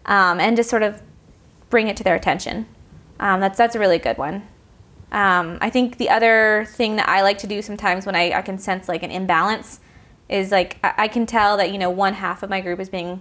um, 0.07 0.41
and 0.41 0.57
just 0.57 0.71
sort 0.71 0.83
of 0.83 1.03
bring 1.69 1.87
it 1.89 1.97
to 1.99 2.05
their 2.05 2.17
attention. 2.17 2.67
Um, 3.21 3.39
that's 3.39 3.57
that's 3.57 3.77
a 3.77 3.79
really 3.79 3.99
good 3.99 4.19
one. 4.19 4.43
Um, 5.13 5.59
I 5.61 5.71
think 5.71 5.99
the 5.99 6.09
other 6.09 6.67
thing 6.71 6.97
that 6.97 7.09
I 7.09 7.23
like 7.23 7.39
to 7.39 7.47
do 7.47 7.63
sometimes 7.63 8.07
when 8.07 8.17
I, 8.17 8.33
I 8.33 8.43
can 8.43 8.59
sense 8.59 8.89
like 8.89 9.03
an 9.03 9.11
imbalance 9.11 9.81
is 10.29 10.51
like 10.51 10.79
I, 10.83 10.95
I, 10.99 11.09
can 11.09 11.27
tell 11.27 11.57
that 11.57 11.73
you 11.73 11.79
know 11.79 11.91
one 11.91 12.15
half 12.15 12.43
of 12.43 12.51
my 12.51 12.61
group 12.61 12.81
is 12.81 12.89
being 12.89 13.21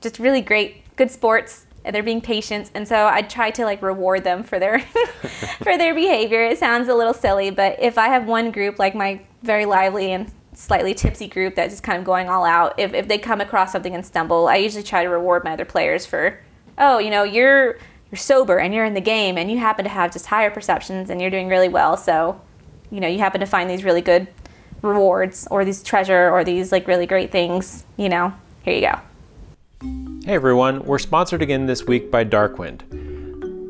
just 0.00 0.18
really 0.18 0.40
great, 0.40 0.84
good 0.96 1.10
sports, 1.10 1.66
and 1.84 1.94
they're 1.94 2.02
being 2.02 2.20
patient, 2.22 2.70
and 2.74 2.88
so 2.88 3.06
I 3.06 3.22
try 3.22 3.50
to 3.52 3.64
like 3.64 3.82
reward 3.82 4.24
them 4.24 4.42
for 4.42 4.58
their 4.58 4.78
for 5.62 5.76
their 5.76 5.94
behavior. 5.94 6.42
It 6.42 6.58
sounds 6.58 6.88
a 6.88 6.94
little 6.94 7.14
silly, 7.14 7.50
but 7.50 7.76
if 7.78 7.98
I 7.98 8.08
have 8.08 8.26
one 8.26 8.50
group 8.50 8.78
like 8.78 8.94
my 8.94 9.20
very 9.42 9.66
lively 9.66 10.12
and 10.12 10.32
slightly 10.54 10.94
tipsy 10.94 11.28
group 11.28 11.56
that's 11.56 11.74
just 11.74 11.82
kind 11.82 11.98
of 11.98 12.04
going 12.04 12.30
all 12.30 12.46
out, 12.46 12.78
if 12.78 12.94
if 12.94 13.06
they 13.06 13.18
come 13.18 13.42
across 13.42 13.72
something 13.72 13.94
and 13.94 14.06
stumble, 14.06 14.48
I 14.48 14.56
usually 14.56 14.84
try 14.84 15.02
to 15.02 15.10
reward 15.10 15.44
my 15.44 15.52
other 15.52 15.66
players 15.66 16.06
for, 16.06 16.38
oh, 16.78 16.98
you 16.98 17.10
know, 17.10 17.24
you're 17.24 17.78
you're 18.10 18.18
sober 18.18 18.58
and 18.58 18.72
you're 18.72 18.84
in 18.84 18.94
the 18.94 19.00
game 19.00 19.36
and 19.36 19.50
you 19.50 19.58
happen 19.58 19.84
to 19.84 19.90
have 19.90 20.12
just 20.12 20.26
higher 20.26 20.50
perceptions 20.50 21.10
and 21.10 21.20
you're 21.20 21.30
doing 21.30 21.48
really 21.48 21.68
well. 21.68 21.96
So, 21.96 22.40
you 22.90 23.00
know, 23.00 23.08
you 23.08 23.18
happen 23.18 23.40
to 23.40 23.46
find 23.46 23.68
these 23.68 23.84
really 23.84 24.00
good 24.00 24.28
rewards 24.82 25.48
or 25.50 25.64
these 25.64 25.82
treasure 25.82 26.30
or 26.30 26.44
these 26.44 26.70
like 26.70 26.86
really 26.86 27.06
great 27.06 27.32
things, 27.32 27.84
you 27.96 28.08
know, 28.08 28.32
here 28.62 28.74
you 28.74 28.80
go. 28.80 29.00
Hey 30.24 30.34
everyone, 30.34 30.84
we're 30.84 30.98
sponsored 30.98 31.42
again 31.42 31.66
this 31.66 31.84
week 31.84 32.10
by 32.10 32.24
Darkwind. 32.24 32.82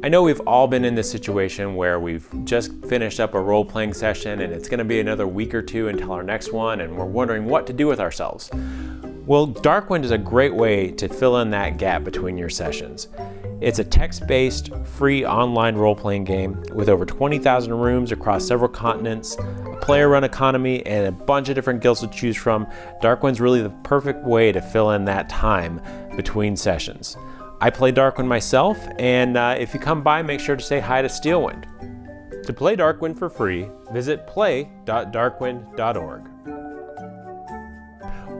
I 0.05 0.09
know 0.09 0.23
we've 0.23 0.40
all 0.40 0.69
been 0.69 0.85
in 0.85 0.95
this 0.95 1.11
situation 1.11 1.75
where 1.75 1.99
we've 1.99 2.28
just 2.45 2.73
finished 2.85 3.19
up 3.19 3.35
a 3.35 3.40
role 3.40 3.64
playing 3.64 3.95
session 3.95 4.40
and 4.40 4.52
it's 4.52 4.69
going 4.69 4.78
to 4.78 4.85
be 4.85 5.00
another 5.00 5.26
week 5.26 5.55
or 5.55 5.62
two 5.62 5.88
until 5.88 6.12
our 6.12 6.23
next 6.23 6.52
one, 6.52 6.81
and 6.81 6.97
we're 6.97 7.07
wondering 7.07 7.47
what 7.47 7.66
to 7.66 7.73
do 7.73 7.87
with 7.87 7.99
ourselves. 7.99 8.50
Well, 9.26 9.49
Darkwind 9.49 10.05
is 10.05 10.12
a 10.12 10.19
great 10.19 10.55
way 10.55 10.93
to 10.93 11.09
fill 11.09 11.38
in 11.38 11.50
that 11.50 11.78
gap 11.78 12.05
between 12.05 12.38
your 12.38 12.50
sessions. 12.50 13.09
It's 13.61 13.79
a 13.79 13.85
text 13.85 14.27
based, 14.27 14.71
free 14.85 15.25
online 15.25 15.77
role 15.77 15.97
playing 15.97 16.25
game 16.25 16.63
with 16.75 16.91
over 16.91 17.07
20,000 17.07 17.73
rooms 17.73 18.12
across 18.12 18.47
several 18.47 18.69
continents, 18.69 19.35
a 19.38 19.79
player 19.81 20.11
run 20.11 20.25
economy, 20.25 20.85
and 20.85 21.07
a 21.07 21.12
bunch 21.12 21.49
of 21.49 21.55
different 21.55 21.81
guilds 21.81 22.01
to 22.01 22.09
choose 22.09 22.37
from. 22.37 22.66
Darkwind's 23.03 23.40
really 23.40 23.62
the 23.62 23.71
perfect 23.83 24.25
way 24.25 24.53
to 24.53 24.61
fill 24.61 24.90
in 24.90 25.07
that 25.07 25.31
time 25.31 25.81
between 26.16 26.55
sessions. 26.55 27.16
I 27.61 27.71
play 27.71 27.92
Darkwind 27.92 28.27
myself, 28.27 28.77
and 28.99 29.38
uh, 29.38 29.57
if 29.59 29.73
you 29.73 29.81
come 29.81 30.03
by, 30.03 30.21
make 30.21 30.40
sure 30.40 30.57
to 30.57 30.62
say 30.62 30.79
hi 30.79 31.01
to 31.01 31.09
Steelwind. 31.09 31.64
To 32.45 32.53
play 32.53 32.77
Darkwind 32.77 33.19
for 33.19 33.31
free, 33.31 33.71
visit 33.90 34.27
play.darkwind.org. 34.27 36.36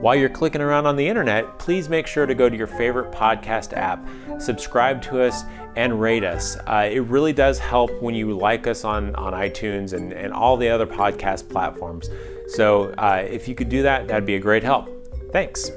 While 0.00 0.14
you're 0.14 0.28
clicking 0.28 0.61
around 0.61 0.87
on 0.87 0.96
the 0.96 1.09
internet, 1.09 1.59
please 1.59 1.88
make 1.88 2.06
sure 2.06 2.26
to 2.26 2.35
go 2.35 2.50
to 2.50 2.56
your 2.56 2.66
favorite 2.66 3.11
podcast 3.12 3.72
app, 3.72 4.06
subscribe 4.38 5.00
to 5.02 5.22
us, 5.22 5.42
and 5.74 5.98
rate 5.98 6.22
us. 6.22 6.59
Uh, 6.66 6.88
it 6.92 7.00
really 7.00 7.32
does 7.32 7.59
help 7.59 7.90
when 8.02 8.14
you 8.14 8.37
like 8.37 8.66
us 8.66 8.85
on, 8.85 9.14
on 9.14 9.32
iTunes 9.32 9.94
and, 9.94 10.12
and 10.12 10.35
all 10.35 10.59
the 10.59 10.68
other 10.68 10.87
podcast 10.87 11.48
platforms. 11.48 12.11
So 12.48 12.90
uh, 12.98 13.26
if 13.26 13.48
you 13.48 13.54
could 13.54 13.70
do 13.70 13.82
that, 13.82 14.06
that'd 14.06 14.26
be 14.26 14.35
a 14.35 14.38
great 14.38 14.62
help. 14.62 14.90
Thanks. 15.32 15.70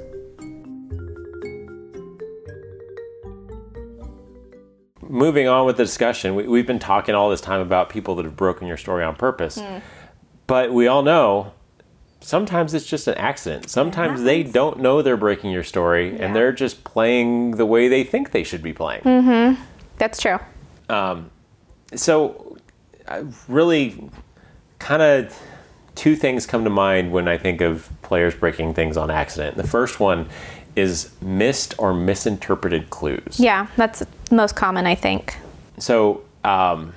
Moving 5.02 5.48
on 5.48 5.66
with 5.66 5.78
the 5.78 5.86
discussion, 5.86 6.36
we, 6.36 6.60
have 6.60 6.68
been 6.68 6.78
talking 6.78 7.16
all 7.16 7.30
this 7.30 7.42
time 7.42 7.62
about 7.62 7.90
people 7.90 8.16
that 8.16 8.26
have 8.26 8.36
broken 8.36 8.68
your 8.68 8.78
story 8.78 9.04
on 9.06 9.16
purpose. 9.16 9.58
Mm. 9.58 9.82
But 10.46 10.74
we 10.74 10.88
all 10.88 11.04
know 11.04 11.54
sometimes 12.22 12.74
it's 12.74 12.86
just 12.86 13.08
an 13.08 13.16
accident. 13.16 13.70
Sometimes 13.70 14.24
they 14.24 14.44
don't 14.44 14.80
know 14.80 15.02
they're 15.02 15.18
breaking 15.18 15.52
your 15.52 15.64
story 15.64 16.16
yeah. 16.16 16.26
and 16.26 16.36
they're 16.36 16.52
just 16.52 16.84
playing 16.84 17.52
the 17.52 17.66
way 17.66 17.88
they 17.88 18.04
think 18.04 18.32
they 18.32 18.44
should 18.44 18.62
be 18.62 18.74
playing. 18.74 19.02
Mm-hmm. 19.02 19.62
That's 19.98 20.22
true. 20.22 20.40
Um, 20.90 21.30
so, 21.96 22.58
I 23.08 23.26
really 23.48 24.10
kind 24.80 25.02
of 25.02 25.38
two 25.96 26.16
things 26.16 26.46
come 26.46 26.64
to 26.64 26.70
mind 26.70 27.12
when 27.12 27.28
I 27.28 27.38
think 27.38 27.62
of 27.62 27.90
players 28.02 28.36
breaking 28.36 28.74
things 28.74 28.96
on 28.98 29.12
accident. 29.12 29.58
The 29.58 29.68
first 29.68 30.00
one 30.00 30.30
is 30.76 31.12
missed 31.22 31.76
or 31.78 31.94
misinterpreted 31.94 32.90
clues. 32.90 33.40
Yeah, 33.40 33.68
that's 33.76 34.04
most 34.32 34.56
common, 34.56 34.86
I 34.86 34.96
think. 34.96 35.38
So, 35.78 36.24
um, 36.44 36.94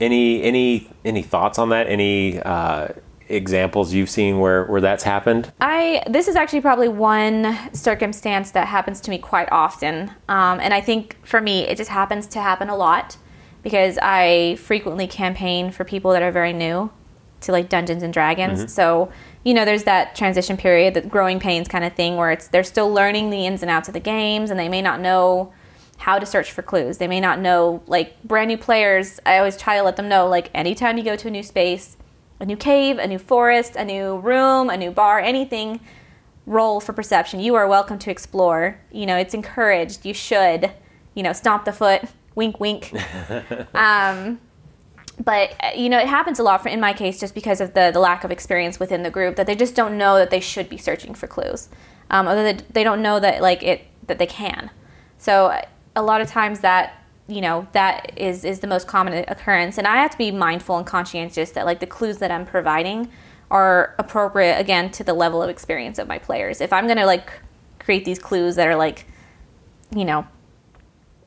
any 0.00 0.42
any 0.42 0.90
any 1.04 1.22
thoughts 1.22 1.58
on 1.58 1.70
that? 1.70 1.86
Any 1.86 2.40
uh, 2.40 2.88
examples 3.28 3.92
you've 3.92 4.10
seen 4.10 4.38
where, 4.38 4.64
where 4.66 4.80
that's 4.80 5.04
happened? 5.04 5.52
I 5.60 6.02
this 6.08 6.28
is 6.28 6.36
actually 6.36 6.60
probably 6.60 6.88
one 6.88 7.56
circumstance 7.72 8.50
that 8.52 8.68
happens 8.68 9.00
to 9.02 9.10
me 9.10 9.18
quite 9.18 9.48
often, 9.50 10.10
um, 10.28 10.60
and 10.60 10.74
I 10.74 10.80
think 10.80 11.16
for 11.24 11.40
me 11.40 11.60
it 11.62 11.76
just 11.76 11.90
happens 11.90 12.26
to 12.28 12.40
happen 12.40 12.68
a 12.68 12.76
lot 12.76 13.16
because 13.62 13.98
I 14.02 14.56
frequently 14.56 15.06
campaign 15.06 15.70
for 15.70 15.84
people 15.84 16.12
that 16.12 16.22
are 16.22 16.32
very 16.32 16.52
new 16.52 16.90
to 17.40 17.52
like 17.52 17.68
Dungeons 17.68 18.02
and 18.02 18.12
Dragons. 18.12 18.60
Mm-hmm. 18.60 18.68
So 18.68 19.12
you 19.44 19.52
know, 19.52 19.66
there's 19.66 19.84
that 19.84 20.16
transition 20.16 20.56
period, 20.56 20.94
the 20.94 21.02
growing 21.02 21.38
pains 21.38 21.68
kind 21.68 21.84
of 21.84 21.92
thing, 21.94 22.16
where 22.16 22.30
it's 22.30 22.48
they're 22.48 22.64
still 22.64 22.92
learning 22.92 23.30
the 23.30 23.46
ins 23.46 23.62
and 23.62 23.70
outs 23.70 23.88
of 23.88 23.94
the 23.94 24.00
games, 24.00 24.50
and 24.50 24.58
they 24.58 24.68
may 24.68 24.82
not 24.82 25.00
know 25.00 25.52
how 25.98 26.18
to 26.18 26.26
search 26.26 26.50
for 26.50 26.62
clues. 26.62 26.98
They 26.98 27.06
may 27.06 27.20
not 27.20 27.38
know 27.40 27.82
like 27.86 28.22
brand 28.22 28.48
new 28.48 28.58
players. 28.58 29.20
I 29.24 29.38
always 29.38 29.56
try 29.56 29.76
to 29.76 29.82
let 29.82 29.96
them 29.96 30.08
know 30.08 30.26
like 30.28 30.50
anytime 30.54 30.98
you 30.98 31.04
go 31.04 31.16
to 31.16 31.28
a 31.28 31.30
new 31.30 31.42
space 31.42 31.96
a 32.40 32.46
new 32.46 32.56
cave, 32.56 32.98
a 32.98 33.06
new 33.06 33.18
forest, 33.18 33.76
a 33.76 33.84
new 33.84 34.18
room, 34.18 34.70
a 34.70 34.76
new 34.76 34.90
bar, 34.90 35.20
anything 35.20 35.80
roll 36.46 36.80
for 36.80 36.92
perception. 36.92 37.40
You 37.40 37.54
are 37.54 37.66
welcome 37.66 37.98
to 38.00 38.10
explore. 38.10 38.80
You 38.92 39.06
know, 39.06 39.16
it's 39.16 39.34
encouraged. 39.34 40.04
You 40.04 40.14
should, 40.14 40.70
you 41.14 41.22
know, 41.22 41.32
stomp 41.32 41.64
the 41.64 41.72
foot, 41.72 42.02
wink, 42.34 42.60
wink. 42.60 42.92
um, 43.74 44.40
but 45.22 45.76
you 45.76 45.88
know, 45.88 45.98
it 45.98 46.08
happens 46.08 46.38
a 46.38 46.42
lot 46.42 46.62
for, 46.62 46.68
in 46.68 46.80
my 46.80 46.92
case 46.92 47.20
just 47.20 47.34
because 47.34 47.60
of 47.60 47.74
the 47.74 47.90
the 47.92 48.00
lack 48.00 48.24
of 48.24 48.30
experience 48.30 48.80
within 48.80 49.02
the 49.02 49.10
group 49.10 49.36
that 49.36 49.46
they 49.46 49.54
just 49.54 49.74
don't 49.74 49.96
know 49.96 50.16
that 50.16 50.30
they 50.30 50.40
should 50.40 50.68
be 50.68 50.76
searching 50.76 51.14
for 51.14 51.26
clues, 51.26 51.68
um, 52.10 52.28
or 52.28 52.34
that 52.34 52.74
they 52.74 52.82
don't 52.82 53.00
know 53.00 53.20
that 53.20 53.40
like 53.40 53.62
it 53.62 53.86
that 54.06 54.18
they 54.18 54.26
can. 54.26 54.70
So 55.18 55.58
a 55.96 56.02
lot 56.02 56.20
of 56.20 56.28
times 56.28 56.60
that 56.60 57.03
you 57.26 57.40
know 57.40 57.66
that 57.72 58.12
is 58.16 58.44
is 58.44 58.60
the 58.60 58.66
most 58.66 58.86
common 58.86 59.24
occurrence. 59.28 59.78
And 59.78 59.86
i 59.86 59.96
have 59.96 60.10
to 60.10 60.18
be 60.18 60.30
mindful 60.30 60.76
and 60.76 60.86
conscientious 60.86 61.50
that 61.52 61.64
like 61.66 61.80
the 61.80 61.86
clues 61.86 62.18
that 62.18 62.30
i'm 62.30 62.44
providing 62.44 63.10
are 63.50 63.94
appropriate 63.98 64.58
again 64.58 64.90
to 64.90 65.04
the 65.04 65.14
level 65.14 65.42
of 65.42 65.50
experience 65.50 65.98
of 65.98 66.08
my 66.08 66.18
players. 66.18 66.60
If 66.60 66.72
i'm 66.72 66.86
going 66.86 66.98
to 66.98 67.06
like 67.06 67.32
create 67.78 68.04
these 68.04 68.18
clues 68.18 68.56
that 68.56 68.66
are 68.66 68.76
like 68.76 69.06
you 69.94 70.04
know 70.04 70.26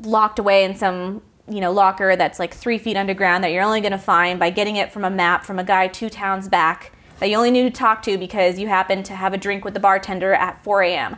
locked 0.01 0.39
away 0.39 0.63
in 0.63 0.75
some 0.75 1.21
you 1.49 1.61
know 1.61 1.71
locker 1.71 2.15
that's 2.15 2.39
like 2.39 2.53
three 2.53 2.77
feet 2.77 2.97
underground 2.97 3.43
that 3.43 3.51
you're 3.51 3.63
only 3.63 3.81
going 3.81 3.91
to 3.91 3.97
find 3.97 4.39
by 4.39 4.49
getting 4.49 4.75
it 4.75 4.91
from 4.91 5.03
a 5.03 5.09
map 5.09 5.45
from 5.45 5.59
a 5.59 5.63
guy 5.63 5.87
two 5.87 6.09
towns 6.09 6.49
back 6.49 6.91
that 7.19 7.29
you 7.29 7.35
only 7.35 7.49
need 7.49 7.63
to 7.63 7.71
talk 7.71 8.03
to 8.03 8.17
because 8.17 8.59
you 8.59 8.67
happen 8.67 9.01
to 9.01 9.13
have 9.13 9.33
a 9.33 9.37
drink 9.37 9.65
with 9.65 9.73
the 9.73 9.79
bartender 9.79 10.33
at 10.33 10.61
4 10.63 10.83
a.m 10.83 11.17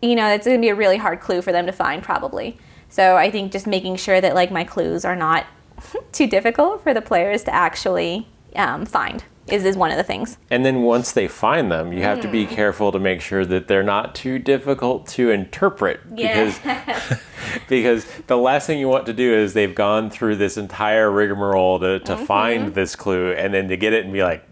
you 0.00 0.14
know 0.14 0.28
it's 0.28 0.46
going 0.46 0.58
to 0.58 0.60
be 0.60 0.70
a 0.70 0.74
really 0.74 0.96
hard 0.96 1.20
clue 1.20 1.42
for 1.42 1.52
them 1.52 1.66
to 1.66 1.72
find 1.72 2.02
probably 2.02 2.58
so 2.90 3.16
I 3.16 3.30
think 3.30 3.52
just 3.52 3.66
making 3.66 3.96
sure 3.96 4.20
that 4.20 4.34
like 4.34 4.50
my 4.50 4.64
clues 4.64 5.04
are 5.06 5.16
not 5.16 5.46
too 6.12 6.26
difficult 6.26 6.82
for 6.82 6.92
the 6.92 7.00
players 7.02 7.44
to 7.44 7.54
actually 7.54 8.26
um, 8.56 8.84
find 8.84 9.24
is 9.48 9.64
is 9.64 9.76
one 9.76 9.90
of 9.90 9.96
the 9.96 10.04
things. 10.04 10.36
And 10.50 10.64
then 10.64 10.82
once 10.82 11.10
they 11.12 11.26
find 11.26 11.72
them, 11.72 11.92
you 11.92 12.02
have 12.02 12.20
to 12.20 12.28
Mm. 12.28 12.32
be 12.32 12.46
careful 12.46 12.92
to 12.92 13.00
make 13.00 13.20
sure 13.20 13.44
that 13.46 13.66
they're 13.66 13.82
not 13.82 14.14
too 14.14 14.38
difficult 14.38 15.08
to 15.08 15.30
interpret 15.30 16.14
because 16.14 16.60
because 17.68 18.04
the 18.28 18.36
last 18.36 18.66
thing 18.68 18.78
you 18.78 18.88
want 18.88 19.06
to 19.06 19.12
do 19.12 19.34
is 19.34 19.54
they've 19.54 19.74
gone 19.74 20.08
through 20.10 20.36
this 20.36 20.56
entire 20.56 21.10
rigmarole 21.10 21.80
to, 21.80 21.98
to 22.00 22.12
Mm-hmm. 22.14 22.24
find 22.26 22.74
this 22.74 22.94
clue 22.94 23.32
and 23.32 23.52
then 23.52 23.66
to 23.68 23.76
get 23.76 23.92
it 23.92 24.04
and 24.04 24.12
be 24.12 24.22
like, 24.22 24.44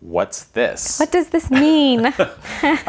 what's 0.00 0.44
this? 0.44 1.00
What 1.00 1.10
does 1.10 1.30
this 1.30 1.50
mean? 1.50 2.12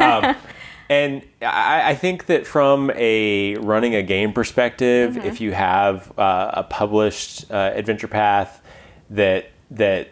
And 0.90 1.22
I, 1.40 1.90
I 1.92 1.94
think 1.94 2.26
that 2.26 2.46
from 2.46 2.90
a 2.96 3.54
running 3.56 3.94
a 3.94 4.02
game 4.02 4.32
perspective, 4.32 5.12
Mm-hmm. 5.14 5.26
if 5.26 5.40
you 5.40 5.52
have 5.52 6.12
uh, 6.18 6.50
a 6.52 6.62
published 6.64 7.50
uh, 7.50 7.70
adventure 7.74 8.08
path, 8.08 8.60
that 9.08 9.50
that 9.70 10.08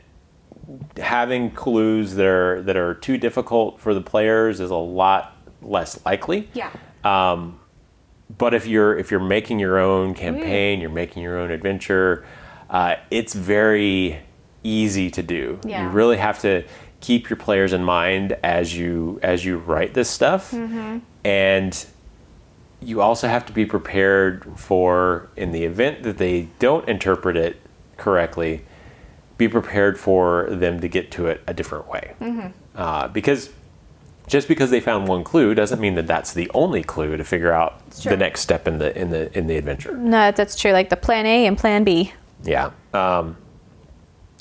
having 0.99 1.51
clues 1.51 2.15
that 2.15 2.27
are 2.27 2.63
that 2.63 2.77
are 2.77 2.95
too 2.95 3.17
difficult 3.19 3.81
for 3.81 3.93
the 3.93 4.01
players 4.01 4.61
is 4.61 4.71
a 4.71 4.77
lot 4.77 5.37
less 5.63 5.99
likely. 6.07 6.49
yeah. 6.55 6.71
Um, 7.05 7.59
But 8.39 8.55
if 8.55 8.67
you're 8.67 8.97
if 8.99 9.11
you're 9.11 9.21
making 9.21 9.59
your 9.59 9.79
own 9.79 10.15
campaign, 10.15 10.81
you're 10.81 10.91
making 10.91 11.23
your 11.25 11.39
own 11.39 11.51
adventure, 11.51 12.25
uh, 12.71 12.95
it's 13.11 13.35
very 13.35 14.21
easy 14.63 15.11
to 15.11 15.23
do. 15.23 15.59
Yeah. 15.65 15.83
You 15.85 15.89
really 15.89 16.19
have 16.19 16.39
to 16.41 16.63
keep 17.01 17.31
your 17.31 17.37
players 17.37 17.73
in 17.73 17.85
mind 17.85 18.37
as 18.43 18.77
you 18.77 19.21
as 19.23 19.45
you 19.45 19.59
write 19.59 19.95
this 19.95 20.11
stuff, 20.11 20.53
and 21.25 21.87
you 22.81 23.01
also 23.01 23.29
have 23.29 23.45
to 23.47 23.53
be 23.53 23.67
prepared 23.67 24.45
for 24.57 25.29
in 25.37 25.53
the 25.53 25.65
event 25.65 26.03
that 26.05 26.19
they 26.19 26.49
don't 26.59 26.89
interpret 26.89 27.37
it 27.37 27.61
correctly. 27.97 28.65
Be 29.37 29.49
prepared 29.49 29.99
for 29.99 30.49
them 30.51 30.81
to 30.81 30.89
get 30.89 31.11
to 31.13 31.27
it 31.27 31.43
a 31.47 31.55
different 31.55 31.89
way, 31.89 32.15
uh, 32.75 33.09
because 33.09 33.51
just 34.27 34.49
because 34.49 34.71
they 34.71 34.81
found 34.81 35.09
one 35.09 35.25
clue 35.25 35.55
doesn't 35.55 35.81
mean 35.81 35.95
that 35.95 36.07
that's 36.07 36.35
the 36.35 36.51
only 36.53 36.83
clue 36.83 37.17
to 37.17 37.25
figure 37.25 37.53
out 37.53 37.89
the 37.91 38.17
next 38.17 38.41
step 38.41 38.69
in 38.69 38.79
the 38.79 38.97
in 38.99 39.11
the 39.11 39.37
in 39.39 39.47
the 39.47 39.57
adventure. 39.57 39.97
No, 39.97 40.33
that's 40.33 40.57
true. 40.57 40.73
Like 40.73 40.91
the 40.91 40.97
plan 40.97 41.25
A 41.27 41.47
and 41.47 41.57
plan 41.57 41.85
B. 41.85 42.13
Yeah. 42.43 42.71
Um, 42.93 43.37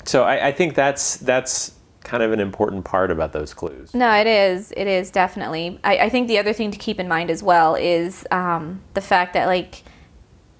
so 0.04 0.24
I, 0.24 0.48
I 0.48 0.52
think 0.52 0.74
that's 0.74 1.16
that's 1.16 1.72
kind 2.04 2.22
of 2.22 2.32
an 2.32 2.40
important 2.40 2.84
part 2.84 3.10
about 3.10 3.32
those 3.32 3.52
clues. 3.52 3.94
No, 3.94 4.12
it 4.12 4.26
is. 4.26 4.72
It 4.76 4.86
is 4.86 5.10
definitely. 5.10 5.78
I, 5.84 5.98
I 5.98 6.08
think 6.08 6.28
the 6.28 6.38
other 6.38 6.52
thing 6.52 6.70
to 6.70 6.78
keep 6.78 7.00
in 7.00 7.08
mind 7.08 7.30
as 7.30 7.42
well 7.42 7.74
is 7.74 8.26
um, 8.30 8.82
the 8.94 9.00
fact 9.00 9.34
that 9.34 9.46
like 9.46 9.82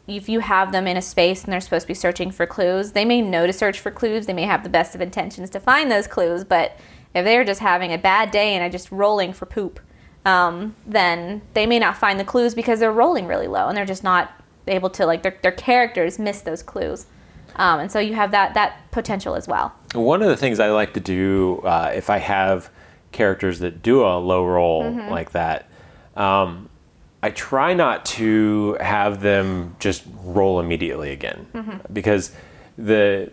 if 0.07 0.29
you 0.29 0.41
have 0.41 0.73
them 0.73 0.87
in 0.87 0.97
a 0.97 1.03
space 1.03 1.45
and 1.45 1.53
they're 1.53 1.61
supposed 1.61 1.85
to 1.85 1.89
be 1.89 1.95
searching 1.95 2.31
for 2.31 2.47
clues, 2.47 2.93
they 2.93 3.05
may 3.05 3.21
know 3.21 3.47
to 3.47 3.53
search 3.53 3.79
for 3.79 3.91
clues. 3.91 4.27
They 4.27 4.33
may 4.33 4.45
have 4.45 4.63
the 4.63 4.71
best 4.71 4.95
of 4.95 5.01
intentions 5.01 5.51
to 5.51 5.61
find 5.61 5.91
those 5.91 6.07
clues, 6.07 6.45
but 6.45 6.79
if 7.15 7.25
they're 7.25 7.45
just 7.45 7.61
having 7.61 7.93
a 7.93 7.99
bad 7.99 8.31
day 8.31 8.55
and 8.55 8.65
are 8.65 8.71
just 8.71 8.91
rolling 8.91 9.35
for 9.35 9.45
poop, 9.45 9.81
um, 10.25 10.75
then 10.87 11.43
they 11.53 11.67
may 11.67 11.79
not 11.79 11.97
find 11.97 12.19
the 12.19 12.25
clues 12.25 12.55
because 12.55 12.81
they're 12.81 12.93
rolling 12.93 13.27
really 13.27 13.47
low 13.47 13.69
and 13.69 13.77
they're 13.77 13.85
just 13.85 14.05
not 14.05 14.33
able 14.67 14.91
to 14.91 15.07
like 15.07 15.23
their, 15.23 15.39
their 15.43 15.53
characters 15.53 16.19
miss 16.19 16.41
those 16.41 16.63
clues. 16.63 17.07
Um, 17.57 17.81
and 17.81 17.91
so 17.93 17.99
you 17.99 18.15
have 18.15 18.31
that 18.33 18.55
that 18.55 18.91
potential 18.91 19.35
as 19.35 19.49
well. 19.49 19.73
One 19.95 20.23
of 20.23 20.29
the 20.29 20.37
things 20.37 20.61
I 20.61 20.71
like 20.71 20.95
to 20.95 21.01
do 21.01 21.61
uh, 21.65 21.93
if 21.95 22.11
I 22.11 22.19
have 22.19 22.71
characters 23.13 23.59
that 23.61 23.83
do 23.83 24.05
a 24.05 24.19
low 24.19 24.45
roll 24.45 24.85
Mm-hmm. 24.85 25.11
like 25.11 25.33
that, 25.33 25.67
um, 26.17 26.69
I 27.23 27.31
try 27.31 27.75
not 27.75 28.05
to 28.07 28.77
have 28.81 29.21
them 29.23 29.75
just 29.81 30.05
roll 30.23 30.61
immediately 30.61 31.11
again 31.13 31.47
Mm-hmm. 31.55 31.93
because 31.93 32.33
the 32.77 33.31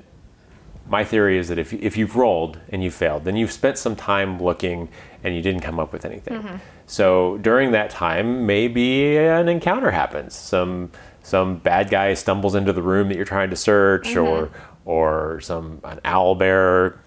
my 0.88 1.04
theory 1.04 1.38
is 1.38 1.48
that 1.50 1.58
if 1.60 1.74
if 1.74 1.98
you've 1.98 2.16
rolled 2.16 2.60
and 2.70 2.84
you 2.84 2.92
failed, 2.92 3.26
then 3.26 3.36
you've 3.36 3.52
spent 3.52 3.78
some 3.78 3.96
time 3.96 4.42
looking 4.42 4.88
and 5.24 5.36
you 5.36 5.42
didn't 5.42 5.62
come 5.62 5.80
up 5.80 5.92
with 5.92 6.06
anything. 6.06 6.42
Mm-hmm. 6.42 6.56
So 6.88 7.38
during 7.40 7.72
that 7.72 7.90
time, 7.90 8.46
maybe 8.46 9.18
an 9.18 9.48
encounter 9.50 9.90
happens. 9.92 10.36
Some 10.36 10.92
some 11.26 11.58
bad 11.58 11.90
guy 11.90 12.14
stumbles 12.14 12.54
into 12.56 12.72
the 12.72 12.82
room 12.82 13.10
that 13.10 13.16
you're 13.16 13.26
trying 13.26 13.50
to 13.50 13.56
search, 13.56 14.08
Mm-hmm. 14.10 14.20
or 14.28 14.50
or 14.86 15.42
some 15.42 15.82
an 15.84 16.00
owl 16.06 16.36
bear 16.36 17.00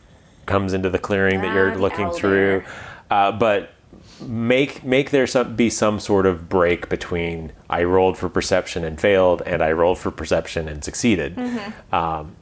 comes 0.46 0.72
into 0.72 0.90
the 0.90 0.98
clearing 0.98 1.40
that 1.42 1.50
Ah, 1.50 1.54
you're 1.54 1.76
looking 1.78 2.06
owl 2.06 2.12
through. 2.12 2.62
Uh, 3.10 3.30
but 3.32 3.70
make 4.20 4.82
make 4.84 5.10
there 5.12 5.26
some 5.26 5.54
be 5.54 5.70
some 5.70 6.00
sort 6.00 6.26
of 6.26 6.48
break 6.48 6.88
between 6.88 7.52
I 7.70 7.84
rolled 7.84 8.18
for 8.18 8.28
perception 8.28 8.82
and 8.84 9.00
failed, 9.00 9.42
and 9.46 9.62
I 9.62 9.72
rolled 9.72 9.98
for 9.98 10.10
perception 10.10 10.68
and 10.68 10.82
succeeded. 10.82 11.36
Mm-hmm. 11.36 11.94
Um, 11.94 12.34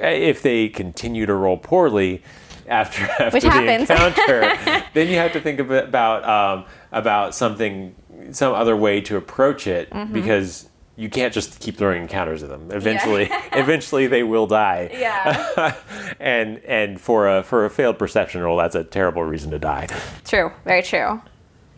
if 0.00 0.42
they 0.42 0.68
continue 0.68 1.26
to 1.26 1.34
roll 1.34 1.56
poorly 1.56 2.22
after 2.68 3.02
after 3.18 3.30
Which 3.30 3.42
the 3.42 3.50
happens. 3.50 3.90
encounter, 3.90 4.84
then 4.94 5.08
you 5.08 5.16
have 5.16 5.32
to 5.32 5.40
think 5.40 5.58
about 5.58 6.24
um, 6.28 6.64
about 6.92 7.34
something 7.34 7.94
some 8.30 8.54
other 8.54 8.76
way 8.76 9.00
to 9.00 9.16
approach 9.16 9.66
it 9.66 9.90
Mm-hmm. 9.90 10.12
because 10.12 10.68
you 11.00 11.08
can't 11.08 11.32
just 11.32 11.60
keep 11.60 11.76
throwing 11.76 12.02
encounters 12.02 12.42
at 12.42 12.50
them. 12.50 12.70
Eventually, 12.70 13.30
eventually 13.52 14.06
they 14.06 14.22
will 14.22 14.46
die. 14.46 14.90
Yeah. 14.92 15.74
and 16.20 16.58
and 16.58 17.00
for 17.00 17.26
a 17.28 17.42
for 17.42 17.64
a 17.64 17.70
failed 17.70 17.98
perception 17.98 18.42
roll, 18.42 18.58
that's 18.58 18.74
a 18.74 18.84
terrible 18.84 19.22
reason 19.22 19.50
to 19.52 19.58
die. 19.58 19.88
True, 20.24 20.52
very 20.64 20.82
true. 20.82 21.22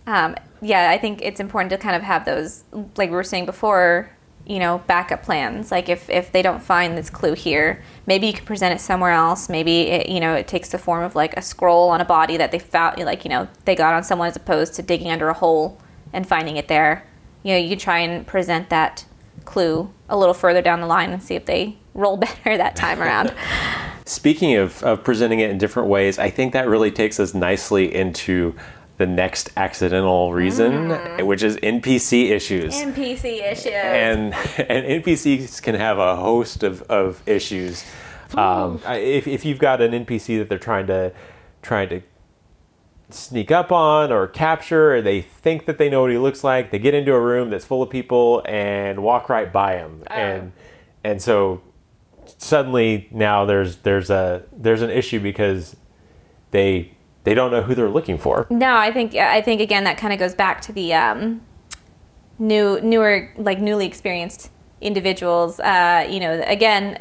Um, 0.07 0.35
yeah, 0.61 0.91
I 0.91 0.99
think 0.99 1.23
it's 1.23 1.39
important 1.39 1.71
to 1.71 1.79
kind 1.79 1.95
of 1.95 2.03
have 2.03 2.25
those, 2.25 2.65
like 2.97 3.11
we 3.11 3.17
were 3.17 3.23
saying 3.23 3.47
before, 3.47 4.11
you 4.47 4.59
know, 4.59 4.83
backup 4.89 5.23
plans. 5.23 5.71
Like 5.71 5.89
if, 5.89 6.11
if 6.11 6.33
they 6.33 6.43
don't 6.43 6.61
find 6.61 6.99
this 6.99 7.09
clue 7.09 7.35
here, 7.35 7.83
maybe 8.07 8.27
you 8.27 8.33
can 8.33 8.45
present 8.45 8.75
it 8.75 8.81
somewhere 8.81 9.13
else. 9.13 9.49
Maybe 9.49 9.83
it, 9.83 10.09
you 10.09 10.19
know, 10.19 10.35
it 10.35 10.49
takes 10.49 10.71
the 10.71 10.79
form 10.79 11.05
of 11.05 11.15
like 11.15 11.37
a 11.37 11.43
scroll 11.43 11.89
on 11.91 12.01
a 12.01 12.05
body 12.05 12.37
that 12.37 12.51
they 12.51 12.59
found, 12.59 12.99
like 12.99 13.25
you 13.25 13.31
know, 13.31 13.47
they 13.65 13.77
got 13.77 13.95
on 13.95 14.03
someone 14.03 14.29
as 14.29 14.37
opposed 14.37 14.75
to 14.75 14.83
digging 14.83 15.11
under 15.11 15.29
a 15.29 15.35
hole 15.35 15.81
and 16.13 16.27
finding 16.27 16.57
it 16.57 16.67
there. 16.67 17.07
You 17.45 17.53
know, 17.53 17.59
you 17.59 17.77
try 17.77 17.99
and 17.99 18.27
present 18.27 18.71
that 18.71 19.05
clue 19.45 19.93
a 20.09 20.17
little 20.17 20.35
further 20.35 20.63
down 20.63 20.81
the 20.81 20.87
line 20.87 21.11
and 21.11 21.23
see 21.23 21.35
if 21.35 21.47
they 21.47 21.77
roll 21.95 22.17
better 22.45 22.57
that 22.57 22.77
time 22.77 23.01
around. 23.01 23.35
Speaking 24.05 24.57
of, 24.57 24.83
of 24.83 25.05
presenting 25.05 25.41
it 25.41 25.51
in 25.51 25.59
different 25.59 25.89
ways, 25.89 26.19
I 26.19 26.31
think 26.31 26.53
that 26.53 26.69
really 26.69 26.91
takes 26.91 27.21
us 27.21 27.35
nicely 27.35 27.95
into 27.95 28.55
the 28.99 29.07
next 29.07 29.51
accidental 29.57 30.33
reason, 30.33 30.91
which 31.27 31.43
is 31.43 31.57
NPC 31.57 32.31
issues. 32.31 32.75
NPC 32.75 33.43
issues. 33.51 33.73
and 33.73 34.35
and 34.59 35.05
NPCs 35.05 35.63
can 35.63 35.75
have 35.75 35.99
a 35.99 36.15
host 36.17 36.63
of, 36.63 36.83
of 36.83 37.23
issues. 37.27 37.85
Um, 38.37 38.81
if, 38.87 39.27
if 39.27 39.45
you've 39.45 39.59
got 39.59 39.81
an 39.81 39.93
NPC 40.05 40.39
that 40.39 40.49
they're 40.49 40.59
trying 40.59 40.87
to 40.87 41.13
trying 41.63 41.89
to 41.89 42.03
sneak 43.15 43.51
up 43.51 43.73
on 43.73 44.13
or 44.13 44.27
capture, 44.27 44.97
or 44.97 45.03
they 45.03 45.21
think 45.21 45.67
that 45.67 45.79
they 45.79 45.89
know 45.89 46.03
what 46.03 46.11
he 46.11 46.19
looks 46.19 46.43
like, 46.43 46.71
they 46.71 46.79
get 46.79 46.95
into 46.95 47.13
a 47.13 47.21
room 47.21 47.51
that's 47.51 47.65
full 47.65 47.83
of 47.83 47.91
people 47.91 48.43
and 48.47 49.03
walk 49.03 49.29
right 49.29 49.53
by 49.53 49.77
him, 49.77 50.03
and 50.09 50.53
and 51.05 51.21
so 51.21 51.63
suddenly 52.39 53.09
now 53.11 53.45
there's 53.45 53.77
there's 53.79 54.11
a 54.11 54.43
there's 54.53 54.83
an 54.83 54.91
issue 54.91 55.21
because 55.21 55.77
they 56.51 56.93
they 57.25 57.35
don't 57.35 57.51
know 57.51 57.63
who 57.63 57.75
they're 57.75 57.89
looking 57.89 58.19
for. 58.19 58.47
No, 58.51 58.75
I 58.77 58.93
think 58.93 59.15
I 59.15 59.41
think 59.43 59.61
again 59.61 59.85
that 59.85 59.97
kind 59.99 60.13
of 60.13 60.19
goes 60.19 60.35
back 60.35 60.61
to 60.63 60.73
the 60.73 60.95
um, 60.95 61.41
new 62.39 62.81
newer 62.81 63.33
like 63.37 63.61
newly 63.61 63.87
experienced 63.87 64.51
individuals. 64.81 65.61
Uh, 65.61 66.07
you 66.09 66.21
know, 66.21 66.43
again, 66.47 66.99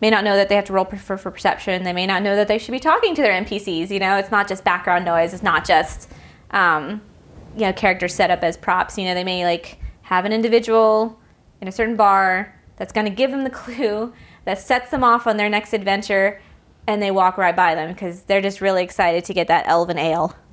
may 0.00 0.10
not 0.10 0.24
know 0.24 0.36
that 0.36 0.48
they 0.48 0.54
have 0.56 0.64
to 0.66 0.72
roll 0.72 0.84
for, 0.84 1.16
for 1.16 1.30
perception. 1.30 1.82
They 1.82 1.92
may 1.92 2.06
not 2.06 2.22
know 2.22 2.36
that 2.36 2.48
they 2.48 2.58
should 2.58 2.72
be 2.72 2.80
talking 2.80 3.14
to 3.14 3.22
their 3.22 3.32
NPCs. 3.42 3.90
You 3.90 3.98
know, 3.98 4.16
it's 4.16 4.30
not 4.30 4.48
just 4.48 4.64
background 4.64 5.04
noise. 5.04 5.32
It's 5.32 5.42
not 5.42 5.64
just 5.66 6.10
um, 6.50 7.00
you 7.54 7.62
know 7.62 7.72
characters 7.72 8.14
set 8.14 8.30
up 8.30 8.42
as 8.42 8.56
props. 8.56 8.98
You 8.98 9.04
know, 9.06 9.14
they 9.14 9.24
may 9.24 9.44
like 9.44 9.78
have 10.02 10.24
an 10.24 10.32
individual 10.32 11.18
in 11.60 11.68
a 11.68 11.72
certain 11.72 11.96
bar 11.96 12.54
that's 12.76 12.92
going 12.92 13.06
to 13.06 13.12
give 13.12 13.30
them 13.30 13.44
the 13.44 13.50
clue 13.62 14.12
that 14.44 14.58
sets 14.58 14.90
them 14.90 15.02
off 15.02 15.26
on 15.26 15.36
their 15.36 15.48
next 15.48 15.72
adventure. 15.72 16.40
And 16.88 17.02
they 17.02 17.10
walk 17.10 17.36
right 17.36 17.56
by 17.56 17.74
them 17.74 17.92
because 17.92 18.22
they're 18.22 18.40
just 18.40 18.60
really 18.60 18.84
excited 18.84 19.24
to 19.24 19.34
get 19.34 19.48
that 19.48 19.66
elven 19.66 19.98
ale 19.98 20.36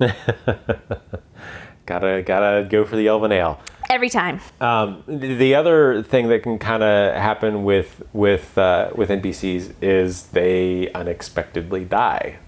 Gotta 1.86 2.22
gotta 2.22 2.66
go 2.68 2.84
for 2.84 2.96
the 2.96 3.06
elven 3.08 3.30
ale. 3.30 3.60
Every 3.90 4.08
time. 4.08 4.40
Um, 4.60 5.02
the 5.06 5.34
the 5.34 5.54
other 5.54 6.02
thing 6.02 6.28
that 6.28 6.42
can 6.42 6.58
kind 6.58 6.82
of 6.82 7.14
happen 7.14 7.64
with 7.64 8.02
with 8.12 8.56
uh, 8.58 8.90
with 8.94 9.10
NPCs 9.10 9.74
is 9.80 10.24
they 10.28 10.90
unexpectedly 10.92 11.84
die, 11.84 12.38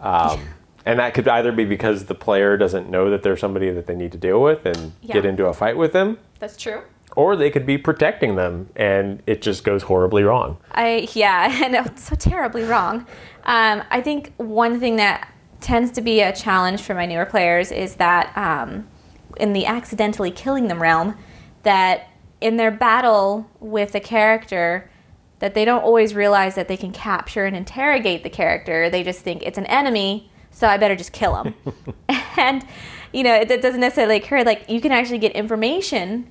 um, 0.00 0.40
and 0.86 0.98
that 0.98 1.14
could 1.14 1.28
either 1.28 1.52
be 1.52 1.64
because 1.64 2.06
the 2.06 2.14
player 2.14 2.56
doesn't 2.56 2.88
know 2.90 3.10
that 3.10 3.22
there's 3.22 3.40
somebody 3.40 3.70
that 3.70 3.86
they 3.86 3.94
need 3.94 4.12
to 4.12 4.18
deal 4.18 4.40
with 4.42 4.64
and 4.66 4.92
get 5.06 5.24
into 5.24 5.46
a 5.46 5.52
fight 5.54 5.76
with 5.76 5.92
them, 5.92 6.18
That's 6.38 6.56
true. 6.56 6.82
or 7.16 7.36
they 7.36 7.50
could 7.50 7.66
be 7.66 7.76
protecting 7.78 8.36
them 8.36 8.70
and 8.76 9.22
it 9.26 9.42
just 9.42 9.64
goes 9.64 9.82
horribly 9.84 10.22
wrong. 10.22 10.58
I 10.72 11.08
yeah, 11.12 11.62
and 11.64 11.74
it's 11.74 12.08
so 12.08 12.14
terribly 12.14 12.62
wrong. 12.62 13.06
Um, 13.44 13.82
I 13.90 14.00
think 14.00 14.32
one 14.36 14.78
thing 14.80 14.96
that 14.96 15.32
tends 15.60 15.90
to 15.92 16.00
be 16.00 16.20
a 16.20 16.32
challenge 16.34 16.82
for 16.82 16.94
my 16.94 17.04
newer 17.06 17.24
players 17.26 17.72
is 17.72 17.96
that 17.96 18.32
um, 18.36 18.86
in 19.38 19.52
the 19.52 19.66
accidentally 19.66 20.30
killing 20.30 20.68
them 20.68 20.82
realm, 20.82 21.16
that 21.62 22.08
in 22.40 22.56
their 22.56 22.70
battle 22.70 23.50
with 23.60 23.94
a 23.94 24.00
character, 24.00 24.90
that 25.38 25.54
they 25.54 25.64
don't 25.64 25.82
always 25.82 26.14
realize 26.14 26.54
that 26.54 26.68
they 26.68 26.76
can 26.76 26.92
capture 26.92 27.44
and 27.44 27.56
interrogate 27.56 28.22
the 28.22 28.30
character. 28.30 28.90
They 28.90 29.02
just 29.02 29.20
think 29.20 29.42
it's 29.42 29.58
an 29.58 29.66
enemy, 29.66 30.30
so 30.50 30.66
I 30.66 30.76
better 30.76 30.96
just 30.96 31.12
kill 31.12 31.42
him. 31.42 31.54
and 32.36 32.64
you 33.12 33.22
know, 33.22 33.34
it, 33.34 33.50
it, 33.50 33.62
doesn't 33.62 33.80
necessarily 33.80 34.16
occur. 34.16 34.42
Like 34.42 34.68
you 34.68 34.80
can 34.80 34.92
actually 34.92 35.18
get 35.18 35.32
information 35.32 36.30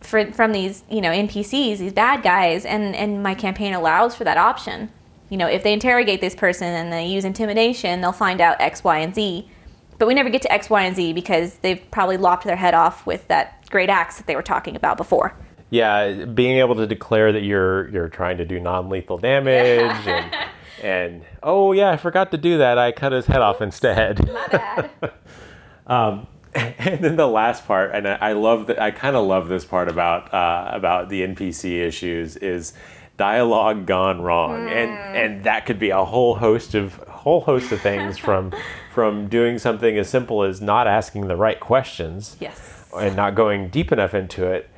for, 0.00 0.32
from 0.32 0.52
these, 0.52 0.84
you 0.90 1.00
know, 1.00 1.10
NPCs, 1.10 1.78
these 1.78 1.92
bad 1.92 2.22
guys, 2.22 2.64
and 2.64 2.94
and 2.94 3.22
my 3.22 3.34
campaign 3.34 3.74
allows 3.74 4.14
for 4.14 4.24
that 4.24 4.38
option. 4.38 4.90
You 5.28 5.36
know, 5.36 5.48
if 5.48 5.62
they 5.62 5.72
interrogate 5.72 6.20
this 6.20 6.34
person 6.34 6.68
and 6.68 6.92
they 6.92 7.06
use 7.06 7.24
intimidation, 7.24 8.00
they'll 8.00 8.12
find 8.12 8.40
out 8.40 8.60
X, 8.60 8.84
Y, 8.84 8.98
and 8.98 9.14
Z. 9.14 9.50
But 9.98 10.08
we 10.08 10.14
never 10.14 10.28
get 10.28 10.42
to 10.42 10.52
X, 10.52 10.68
Y, 10.68 10.82
and 10.82 10.94
Z 10.94 11.12
because 11.12 11.54
they've 11.58 11.82
probably 11.90 12.16
lopped 12.16 12.44
their 12.44 12.56
head 12.56 12.74
off 12.74 13.06
with 13.06 13.26
that 13.28 13.68
great 13.70 13.88
axe 13.88 14.16
that 14.18 14.26
they 14.26 14.36
were 14.36 14.42
talking 14.42 14.76
about 14.76 14.96
before. 14.96 15.34
Yeah, 15.70 16.24
being 16.26 16.58
able 16.58 16.76
to 16.76 16.86
declare 16.86 17.32
that 17.32 17.42
you're 17.42 17.88
you're 17.88 18.08
trying 18.08 18.38
to 18.38 18.44
do 18.44 18.60
non-lethal 18.60 19.18
damage 19.18 20.06
and 20.06 20.34
and 20.82 21.24
oh 21.42 21.72
yeah, 21.72 21.90
I 21.90 21.96
forgot 21.96 22.30
to 22.32 22.38
do 22.38 22.58
that. 22.58 22.78
I 22.78 22.92
cut 22.92 23.12
his 23.12 23.26
head 23.26 23.40
off 23.40 23.60
instead. 23.60 24.26
My 24.32 24.46
bad. 24.46 24.90
um, 25.86 26.26
and 26.56 27.04
then 27.04 27.16
the 27.16 27.26
last 27.26 27.66
part, 27.66 27.90
and 27.92 28.08
I, 28.08 28.14
I 28.14 28.32
love 28.32 28.68
that. 28.68 28.80
I 28.80 28.90
kind 28.90 29.14
of 29.14 29.26
love 29.26 29.48
this 29.48 29.64
part 29.64 29.88
about 29.88 30.32
uh, 30.32 30.70
about 30.72 31.08
the 31.10 31.20
NPC 31.22 31.80
issues 31.80 32.36
is 32.36 32.72
dialogue 33.16 33.86
gone 33.86 34.20
wrong, 34.20 34.60
mm. 34.60 34.70
and 34.70 35.16
and 35.16 35.44
that 35.44 35.66
could 35.66 35.78
be 35.78 35.90
a 35.90 36.04
whole 36.04 36.36
host 36.36 36.74
of 36.74 36.94
whole 37.08 37.40
host 37.40 37.72
of 37.72 37.80
things 37.80 38.18
from 38.18 38.52
from 38.92 39.28
doing 39.28 39.58
something 39.58 39.98
as 39.98 40.08
simple 40.08 40.42
as 40.42 40.60
not 40.60 40.86
asking 40.86 41.28
the 41.28 41.36
right 41.36 41.60
questions, 41.60 42.36
yes, 42.40 42.88
and 42.98 43.16
not 43.16 43.34
going 43.34 43.68
deep 43.68 43.92
enough 43.92 44.14
into 44.14 44.46
it, 44.46 44.68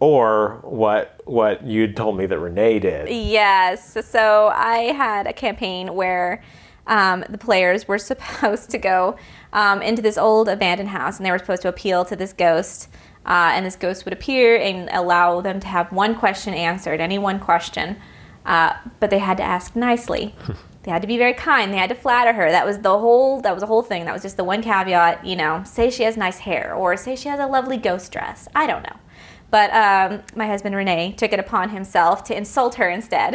or 0.00 0.58
what 0.62 1.20
what 1.24 1.64
you 1.64 1.92
told 1.92 2.16
me 2.16 2.26
that 2.26 2.38
Renee 2.38 2.78
did. 2.80 3.08
Yes. 3.08 4.04
So 4.04 4.48
I 4.54 4.92
had 4.92 5.26
a 5.26 5.32
campaign 5.32 5.94
where 5.94 6.42
um, 6.86 7.24
the 7.28 7.38
players 7.38 7.86
were 7.86 7.98
supposed 8.10 8.70
to 8.70 8.78
go 8.78 9.16
um, 9.52 9.82
into 9.82 10.02
this 10.02 10.18
old 10.18 10.48
abandoned 10.48 10.88
house, 10.88 11.18
and 11.18 11.26
they 11.26 11.30
were 11.30 11.38
supposed 11.38 11.62
to 11.62 11.68
appeal 11.68 12.04
to 12.06 12.16
this 12.16 12.32
ghost. 12.32 12.88
Uh, 13.24 13.52
and 13.54 13.64
this 13.64 13.76
ghost 13.76 14.04
would 14.04 14.12
appear 14.12 14.56
and 14.56 14.88
allow 14.92 15.40
them 15.40 15.60
to 15.60 15.66
have 15.66 15.92
one 15.92 16.14
question 16.14 16.54
answered, 16.54 17.00
any 17.00 17.18
one 17.18 17.38
question, 17.38 17.96
uh, 18.44 18.74
but 18.98 19.10
they 19.10 19.18
had 19.18 19.36
to 19.36 19.42
ask 19.42 19.76
nicely. 19.76 20.34
they 20.82 20.90
had 20.90 21.02
to 21.02 21.08
be 21.08 21.18
very 21.18 21.34
kind. 21.34 21.72
They 21.72 21.78
had 21.78 21.90
to 21.90 21.94
flatter 21.94 22.32
her. 22.32 22.50
That 22.50 22.66
was 22.66 22.78
the 22.78 22.98
whole. 22.98 23.40
That 23.40 23.52
was 23.52 23.60
the 23.60 23.66
whole 23.66 23.82
thing. 23.82 24.04
That 24.04 24.12
was 24.12 24.22
just 24.22 24.36
the 24.36 24.44
one 24.44 24.62
caveat. 24.62 25.24
You 25.24 25.36
know, 25.36 25.62
say 25.64 25.90
she 25.90 26.02
has 26.02 26.16
nice 26.16 26.38
hair, 26.38 26.74
or 26.74 26.96
say 26.96 27.14
she 27.14 27.28
has 27.28 27.38
a 27.38 27.46
lovely 27.46 27.76
ghost 27.76 28.10
dress. 28.10 28.48
I 28.54 28.66
don't 28.66 28.82
know. 28.82 28.96
But 29.50 29.70
um, 29.72 30.22
my 30.34 30.46
husband 30.46 30.74
Renee 30.74 31.12
took 31.12 31.32
it 31.32 31.38
upon 31.38 31.68
himself 31.68 32.24
to 32.24 32.36
insult 32.36 32.76
her 32.76 32.88
instead 32.88 33.34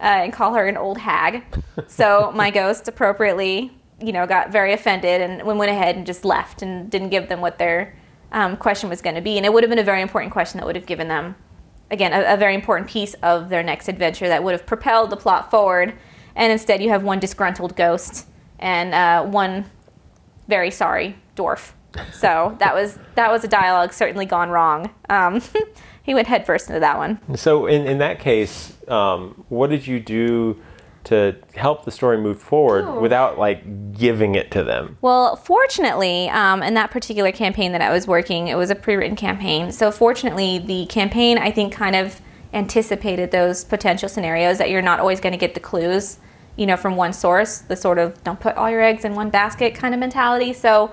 uh, 0.00 0.02
and 0.02 0.32
call 0.32 0.54
her 0.54 0.66
an 0.66 0.76
old 0.76 0.98
hag. 0.98 1.44
so 1.88 2.30
my 2.34 2.50
ghost 2.50 2.86
appropriately, 2.88 3.72
you 4.00 4.12
know, 4.12 4.26
got 4.26 4.52
very 4.52 4.74
offended 4.74 5.22
and 5.22 5.42
went 5.42 5.70
ahead 5.70 5.96
and 5.96 6.06
just 6.06 6.26
left 6.26 6.60
and 6.60 6.90
didn't 6.90 7.08
give 7.08 7.28
them 7.28 7.40
what 7.40 7.58
their 7.58 7.96
um, 8.32 8.56
question 8.56 8.88
was 8.88 9.02
going 9.02 9.16
to 9.16 9.22
be. 9.22 9.36
And 9.36 9.46
it 9.46 9.52
would 9.52 9.62
have 9.62 9.70
been 9.70 9.78
a 9.78 9.84
very 9.84 10.02
important 10.02 10.32
question 10.32 10.58
that 10.58 10.66
would 10.66 10.76
have 10.76 10.86
given 10.86 11.08
them, 11.08 11.36
again, 11.90 12.12
a, 12.12 12.34
a 12.34 12.36
very 12.36 12.54
important 12.54 12.88
piece 12.88 13.14
of 13.22 13.48
their 13.48 13.62
next 13.62 13.88
adventure 13.88 14.28
that 14.28 14.42
would 14.42 14.52
have 14.52 14.66
propelled 14.66 15.10
the 15.10 15.16
plot 15.16 15.50
forward. 15.50 15.94
And 16.34 16.52
instead, 16.52 16.82
you 16.82 16.90
have 16.90 17.02
one 17.02 17.18
disgruntled 17.18 17.76
ghost 17.76 18.26
and 18.58 18.94
uh, 18.94 19.24
one 19.24 19.66
very 20.48 20.70
sorry 20.70 21.16
dwarf 21.34 21.72
so 22.12 22.56
that 22.58 22.74
was 22.74 22.98
that 23.14 23.30
was 23.30 23.44
a 23.44 23.48
dialogue 23.48 23.92
certainly 23.92 24.26
gone 24.26 24.50
wrong. 24.50 24.90
Um, 25.08 25.40
he 26.02 26.14
went 26.14 26.28
headfirst 26.28 26.68
into 26.68 26.80
that 26.80 26.98
one. 26.98 27.20
So 27.36 27.66
in 27.66 27.86
in 27.86 27.98
that 27.98 28.18
case, 28.18 28.76
um, 28.88 29.44
what 29.48 29.70
did 29.70 29.86
you 29.86 30.00
do? 30.00 30.60
To 31.06 31.36
help 31.54 31.84
the 31.84 31.90
story 31.90 32.18
move 32.18 32.40
forward 32.40 32.84
oh. 32.84 33.00
without 33.00 33.38
like 33.38 33.96
giving 33.96 34.34
it 34.34 34.50
to 34.50 34.64
them? 34.64 34.98
Well, 35.00 35.36
fortunately, 35.36 36.28
um, 36.30 36.62
in 36.62 36.74
that 36.74 36.90
particular 36.90 37.32
campaign 37.32 37.72
that 37.72 37.80
I 37.80 37.92
was 37.92 38.06
working, 38.06 38.48
it 38.48 38.56
was 38.56 38.70
a 38.70 38.74
pre-written 38.74 39.16
campaign. 39.16 39.70
So 39.70 39.90
fortunately, 39.90 40.58
the 40.58 40.86
campaign 40.86 41.38
I 41.38 41.50
think 41.50 41.72
kind 41.72 41.94
of 41.94 42.20
anticipated 42.52 43.30
those 43.30 43.64
potential 43.64 44.08
scenarios 44.08 44.58
that 44.58 44.68
you're 44.70 44.82
not 44.82 44.98
always 44.98 45.20
going 45.20 45.32
to 45.32 45.38
get 45.38 45.54
the 45.54 45.60
clues, 45.60 46.18
you 46.56 46.66
know, 46.66 46.76
from 46.76 46.96
one 46.96 47.12
source. 47.12 47.58
The 47.58 47.76
sort 47.76 47.98
of 47.98 48.22
don't 48.24 48.40
put 48.40 48.56
all 48.56 48.70
your 48.70 48.82
eggs 48.82 49.04
in 49.04 49.14
one 49.14 49.30
basket 49.30 49.74
kind 49.74 49.94
of 49.94 50.00
mentality. 50.00 50.52
So 50.52 50.90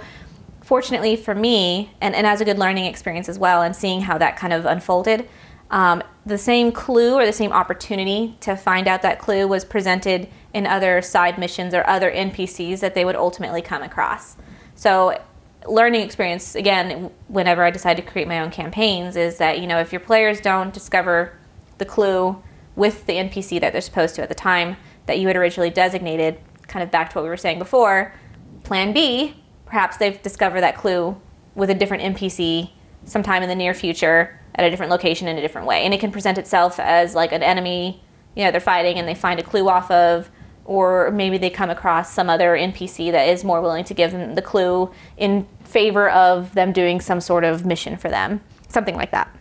fortunately 0.61 1.15
for 1.15 1.33
me, 1.33 1.91
and, 2.01 2.13
and 2.13 2.27
as 2.27 2.39
a 2.39 2.45
good 2.45 2.59
learning 2.59 2.85
experience 2.85 3.29
as 3.29 3.39
well, 3.39 3.63
and 3.63 3.75
seeing 3.75 4.01
how 4.01 4.17
that 4.19 4.37
kind 4.37 4.53
of 4.53 4.65
unfolded, 4.65 5.27
um, 5.73 6.03
the 6.23 6.37
same 6.37 6.71
clue 6.71 7.15
or 7.15 7.25
the 7.25 7.33
same 7.33 7.51
opportunity 7.51 8.37
to 8.41 8.55
find 8.55 8.87
out 8.87 9.01
that 9.01 9.17
clue 9.17 9.47
was 9.47 9.65
presented 9.65 10.29
in 10.53 10.67
other 10.67 11.01
side 11.01 11.39
missions 11.39 11.73
or 11.73 11.85
other 11.89 12.11
NPCs 12.11 12.79
that 12.79 12.93
they 12.93 13.03
would 13.03 13.15
ultimately 13.15 13.61
come 13.61 13.81
across. 13.81 14.37
So, 14.75 15.19
learning 15.67 16.01
experience, 16.01 16.53
again, 16.53 17.09
whenever 17.27 17.63
I 17.63 17.71
decide 17.71 17.95
to 17.95 18.03
create 18.03 18.27
my 18.27 18.39
own 18.39 18.51
campaigns, 18.51 19.15
is 19.15 19.39
that, 19.39 19.59
you 19.59 19.65
know, 19.65 19.79
if 19.79 19.91
your 19.91 19.99
players 19.99 20.39
don't 20.39 20.71
discover 20.71 21.33
the 21.79 21.85
clue 21.85 22.41
with 22.75 23.07
the 23.07 23.13
NPC 23.13 23.59
that 23.59 23.71
they're 23.71 23.81
supposed 23.81 24.13
to 24.15 24.21
at 24.21 24.29
the 24.29 24.35
time 24.35 24.77
that 25.07 25.17
you 25.17 25.27
had 25.27 25.35
originally 25.35 25.71
designated, 25.71 26.37
kind 26.67 26.83
of 26.83 26.91
back 26.91 27.09
to 27.09 27.15
what 27.17 27.23
we 27.23 27.29
were 27.29 27.37
saying 27.37 27.57
before, 27.57 28.13
plan 28.63 28.93
B 28.93 29.35
perhaps 29.65 29.97
they've 29.97 30.21
discovered 30.21 30.61
that 30.61 30.77
clue 30.77 31.19
with 31.55 31.71
a 31.71 31.73
different 31.73 32.15
NPC 32.15 32.69
sometime 33.05 33.41
in 33.41 33.49
the 33.49 33.55
near 33.55 33.73
future 33.73 34.39
at 34.55 34.65
a 34.65 34.69
different 34.69 34.91
location 34.91 35.27
in 35.27 35.37
a 35.37 35.41
different 35.41 35.67
way. 35.67 35.83
And 35.83 35.93
it 35.93 35.99
can 35.99 36.11
present 36.11 36.37
itself 36.37 36.79
as 36.79 37.15
like 37.15 37.31
an 37.31 37.43
enemy, 37.43 38.03
you 38.35 38.43
know, 38.43 38.51
they're 38.51 38.59
fighting 38.59 38.97
and 38.97 39.07
they 39.07 39.15
find 39.15 39.39
a 39.39 39.43
clue 39.43 39.67
off 39.67 39.89
of, 39.91 40.29
or 40.65 41.11
maybe 41.11 41.37
they 41.37 41.49
come 41.49 41.69
across 41.69 42.13
some 42.13 42.29
other 42.29 42.55
NPC 42.55 43.11
that 43.11 43.27
is 43.27 43.43
more 43.43 43.61
willing 43.61 43.83
to 43.85 43.93
give 43.93 44.11
them 44.11 44.35
the 44.35 44.41
clue 44.41 44.91
in 45.17 45.47
favor 45.63 46.09
of 46.09 46.53
them 46.53 46.71
doing 46.71 47.01
some 47.01 47.19
sort 47.19 47.43
of 47.43 47.65
mission 47.65 47.97
for 47.97 48.09
them. 48.09 48.41
Something 48.69 48.95
like 48.95 49.11
that. 49.11 49.35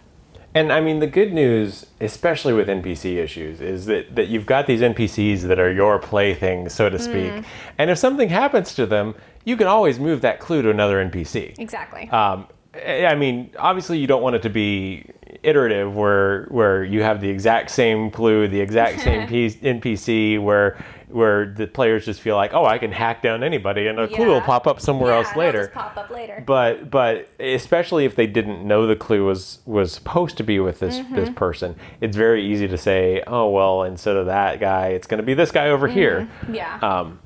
And 0.55 0.71
I 0.71 0.81
mean, 0.83 0.99
the 0.99 1.07
good 1.07 1.33
news, 1.33 1.87
especially 2.01 2.53
with 2.53 2.69
NPC 2.69 3.17
issues, 3.17 3.61
is 3.63 3.87
that, 3.87 4.15
that 4.15 4.29
you've 4.29 4.45
got 4.45 4.67
these 4.67 4.83
NPCs 4.83 5.43
that 5.43 5.59
are 5.59 5.73
your 5.73 5.99
playthings, 5.99 6.75
so 6.75 6.91
to 6.91 6.99
speak. 6.99 7.33
Mm. 7.33 7.45
And 7.79 7.91
if 7.91 7.97
something 7.97 8.29
happens 8.29 8.75
to 8.75 8.85
them, 8.85 9.15
you 9.45 9.57
can 9.57 9.67
always 9.67 9.99
move 9.99 10.21
that 10.21 10.41
clue 10.41 10.61
to 10.61 10.69
another 10.69 11.03
NPC. 11.03 11.59
Exactly. 11.59 12.09
Um, 12.11 12.47
I 12.75 13.15
mean, 13.17 13.51
obviously, 13.59 13.99
you 13.99 14.07
don't 14.07 14.23
want 14.23 14.37
it 14.37 14.43
to 14.43 14.51
be 14.51 15.05
iterative, 15.43 15.95
where 15.95 16.47
where 16.47 16.83
you 16.83 17.03
have 17.03 17.21
the 17.21 17.29
exact 17.29 17.71
same 17.71 18.11
clue, 18.11 18.49
the 18.49 18.61
exact 18.61 19.01
same 19.01 19.29
piece, 19.29 19.57
NPC, 19.57 20.43
where 20.43 20.83
where 21.09 21.47
the 21.47 21.67
players 21.67 22.07
just 22.07 22.23
feel 22.23 22.35
like, 22.35 22.55
oh, 22.55 22.65
I 22.65 22.79
can 22.79 22.91
hack 22.91 23.21
down 23.21 23.45
anybody, 23.45 23.87
and 23.87 23.99
a 24.01 24.09
yeah. 24.09 24.17
clue 24.17 24.27
will 24.29 24.41
pop 24.41 24.67
up 24.67 24.81
somewhere 24.81 25.13
yeah, 25.13 25.19
else 25.19 25.37
later. 25.37 25.71
pop 25.75 25.97
up 25.99 26.09
later. 26.09 26.43
But 26.47 26.91
but 26.91 27.29
especially 27.39 28.07
if 28.07 28.17
they 28.17 28.27
didn't 28.27 28.67
know 28.67 28.87
the 28.87 28.97
clue 28.97 29.27
was 29.27 29.59
was 29.67 29.93
supposed 29.93 30.39
to 30.39 30.43
be 30.43 30.59
with 30.59 30.79
this 30.79 30.99
mm-hmm. 30.99 31.15
this 31.15 31.29
person, 31.31 31.77
it's 32.01 32.17
very 32.17 32.45
easy 32.45 32.69
to 32.69 32.79
say, 32.79 33.23
oh 33.27 33.51
well, 33.51 33.83
instead 33.83 34.17
of 34.17 34.27
that 34.27 34.61
guy, 34.61 34.89
it's 34.89 35.07
going 35.07 35.19
to 35.19 35.27
be 35.27 35.35
this 35.35 35.51
guy 35.51 35.69
over 35.69 35.89
mm-hmm. 35.89 35.99
here. 35.99 36.31
Yeah. 36.51 36.79
Um, 36.79 37.21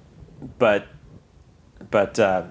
but 0.59 0.89
but 1.91 2.19
uh, 2.19 2.47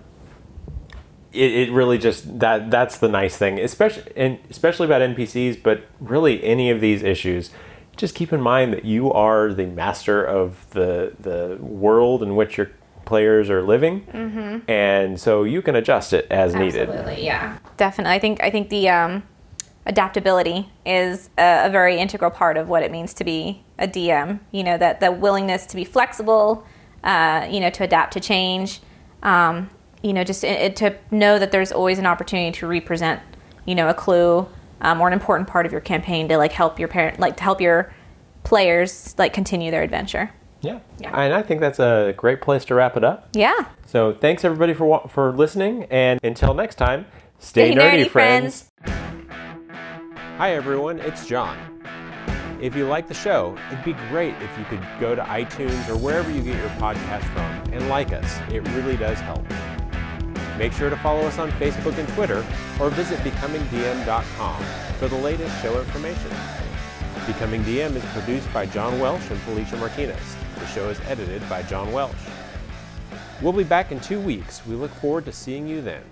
it, 1.36 1.69
it 1.69 1.71
really 1.71 1.98
just 1.98 2.39
that 2.39 2.71
that's 2.71 2.98
the 2.98 3.10
nice 3.10 3.38
thing, 3.38 3.60
especially 3.60 4.12
and 4.15 4.39
especially 4.50 4.86
about 4.86 5.02
NPCs, 5.02 5.62
but 5.62 5.86
really 6.00 6.43
any 6.43 6.69
of 6.69 6.82
these 6.82 7.04
issues. 7.04 7.52
Just 7.98 8.13
keep 8.13 8.34
in 8.34 8.41
mind 8.41 8.74
that 8.74 8.84
you 8.84 9.12
are 9.13 9.54
the 9.54 9.65
master 9.67 10.24
of 10.24 10.69
the 10.71 11.13
the 11.19 11.58
world 11.62 12.24
in 12.24 12.36
which 12.36 12.58
your 12.58 12.71
players 13.06 13.50
are 13.50 13.62
living, 13.62 14.02
mm-hmm. 14.08 14.69
and 14.69 15.19
so 15.19 15.43
you 15.43 15.62
can 15.62 15.76
adjust 15.76 16.12
it 16.12 16.28
as 16.30 16.54
Absolutely, 16.54 16.65
needed. 16.65 16.89
Absolutely, 16.89 17.26
yeah, 17.26 17.58
definitely. 17.78 18.13
I 18.13 18.19
think 18.19 18.43
I 18.43 18.50
think 18.50 18.69
the 18.69 18.89
um, 18.89 19.24
adaptability 19.86 20.69
is 20.86 21.30
a, 21.38 21.67
a, 21.67 21.69
very 21.69 21.98
integral 21.98 22.32
part 22.32 22.58
of 22.58 22.67
what 22.67 22.84
it 22.84 22.91
means 22.91 23.13
to 23.13 23.24
be 23.24 23.63
a 23.80 23.88
DM. 23.88 24.39
You 24.52 24.63
know 24.63 24.78
that 24.78 25.00
the 25.00 25.12
willingness 25.12 25.65
to 25.67 25.76
be 25.76 25.86
flexible, 25.86 26.65
uh, 27.04 27.48
you 27.50 27.60
know, 27.60 27.69
to 27.69 27.84
adapt 27.84 28.13
to 28.13 28.19
change, 28.19 28.82
um, 29.24 29.69
you 30.06 30.13
know, 30.13 30.24
just 30.24 30.44
it, 30.44 30.76
to 30.76 30.96
know 31.10 31.39
that 31.39 31.52
there's 31.52 31.72
always 31.72 31.98
an 31.98 32.06
opportunity 32.06 32.56
to 32.60 32.68
represent, 32.68 33.20
you 33.65 33.74
know, 33.74 33.89
a 33.89 33.94
clue 33.94 34.48
um, 34.82 35.02
or 35.02 35.08
an 35.08 35.13
important 35.13 35.50
part 35.50 35.65
of 35.65 35.72
your 35.72 35.82
campaign 35.82 36.28
to 36.30 36.38
like 36.38 36.52
help 36.52 36.78
your 36.78 36.88
parent, 36.88 37.20
like 37.20 37.38
to 37.38 37.44
help 37.44 37.60
your 37.60 37.91
players 38.44 39.15
like 39.18 39.34
continue 39.34 39.72
their 39.72 39.82
adventure. 39.82 40.30
Yeah. 40.62 40.80
yeah. 41.00 41.20
And 41.20 41.34
I 41.34 41.41
think 41.41 41.60
that's 41.60 41.80
a 41.80 42.13
great 42.15 42.39
place 42.39 42.65
to 42.65 42.76
wrap 42.76 42.96
it 42.96 43.04
up. 43.04 43.30
Yeah. 43.34 43.65
So 43.88 44.13
thanks 44.13 44.46
everybody 44.46 44.76
for 44.76 45.08
for 45.10 45.32
listening, 45.32 45.86
and 45.86 46.20
until 46.24 46.54
next 46.54 46.76
time, 46.76 47.08
stay, 47.39 47.72
stay 47.72 47.80
nerdy, 47.80 48.06
nerdy, 48.06 48.10
friends. 48.10 48.72
friends. 48.84 49.28
Hi 50.38 50.54
everyone, 50.54 51.00
it's 51.00 51.26
John. 51.26 51.58
If 52.62 52.76
you 52.76 52.86
like 52.86 53.08
the 53.08 53.13
show, 53.13 53.58
it'd 53.72 53.84
be 53.84 53.94
great 54.10 54.36
if 54.36 54.58
you 54.58 54.65
could 54.65 54.86
go 55.00 55.15
to 55.15 55.24
iTunes 55.24 55.89
or 55.89 55.98
wherever 55.98 56.30
you 56.30 56.41
get 56.41 56.58
your 56.58 56.70
podcast 56.72 57.24
from 57.34 57.74
and 57.74 57.89
like 57.89 58.13
us. 58.13 58.39
It 58.52 58.68
really 58.70 58.98
does 58.98 59.20
help. 59.20 59.46
Make 60.58 60.72
sure 60.72 60.89
to 60.89 60.96
follow 60.98 61.22
us 61.22 61.38
on 61.38 61.52
Facebook 61.54 61.98
and 61.98 62.08
Twitter 62.10 62.46
or 62.80 62.89
visit 62.89 63.20
becomingdm.com 63.20 64.63
for 65.00 65.08
the 65.08 65.18
latest 65.18 65.62
show 65.62 65.78
information. 65.80 66.32
Becoming 67.28 67.63
DM 67.63 67.96
is 67.96 68.06
produced 68.06 68.52
by 68.54 68.65
John 68.65 69.00
Welsh 69.00 69.30
and 69.30 69.39
Felicia 69.41 69.76
Martinez. 69.78 70.36
The 70.60 70.68
show 70.68 70.89
is 70.89 71.00
edited 71.02 71.48
by 71.50 71.63
John 71.63 71.91
Welsh. 71.91 72.15
We'll 73.41 73.52
be 73.52 73.63
back 73.65 73.91
in 73.91 74.00
two 74.00 74.22
weeks. 74.22 74.65
We 74.65 74.76
look 74.76 74.91
forward 74.91 75.26
to 75.26 75.34
seeing 75.34 75.68
you 75.68 75.82
then. 75.82 76.04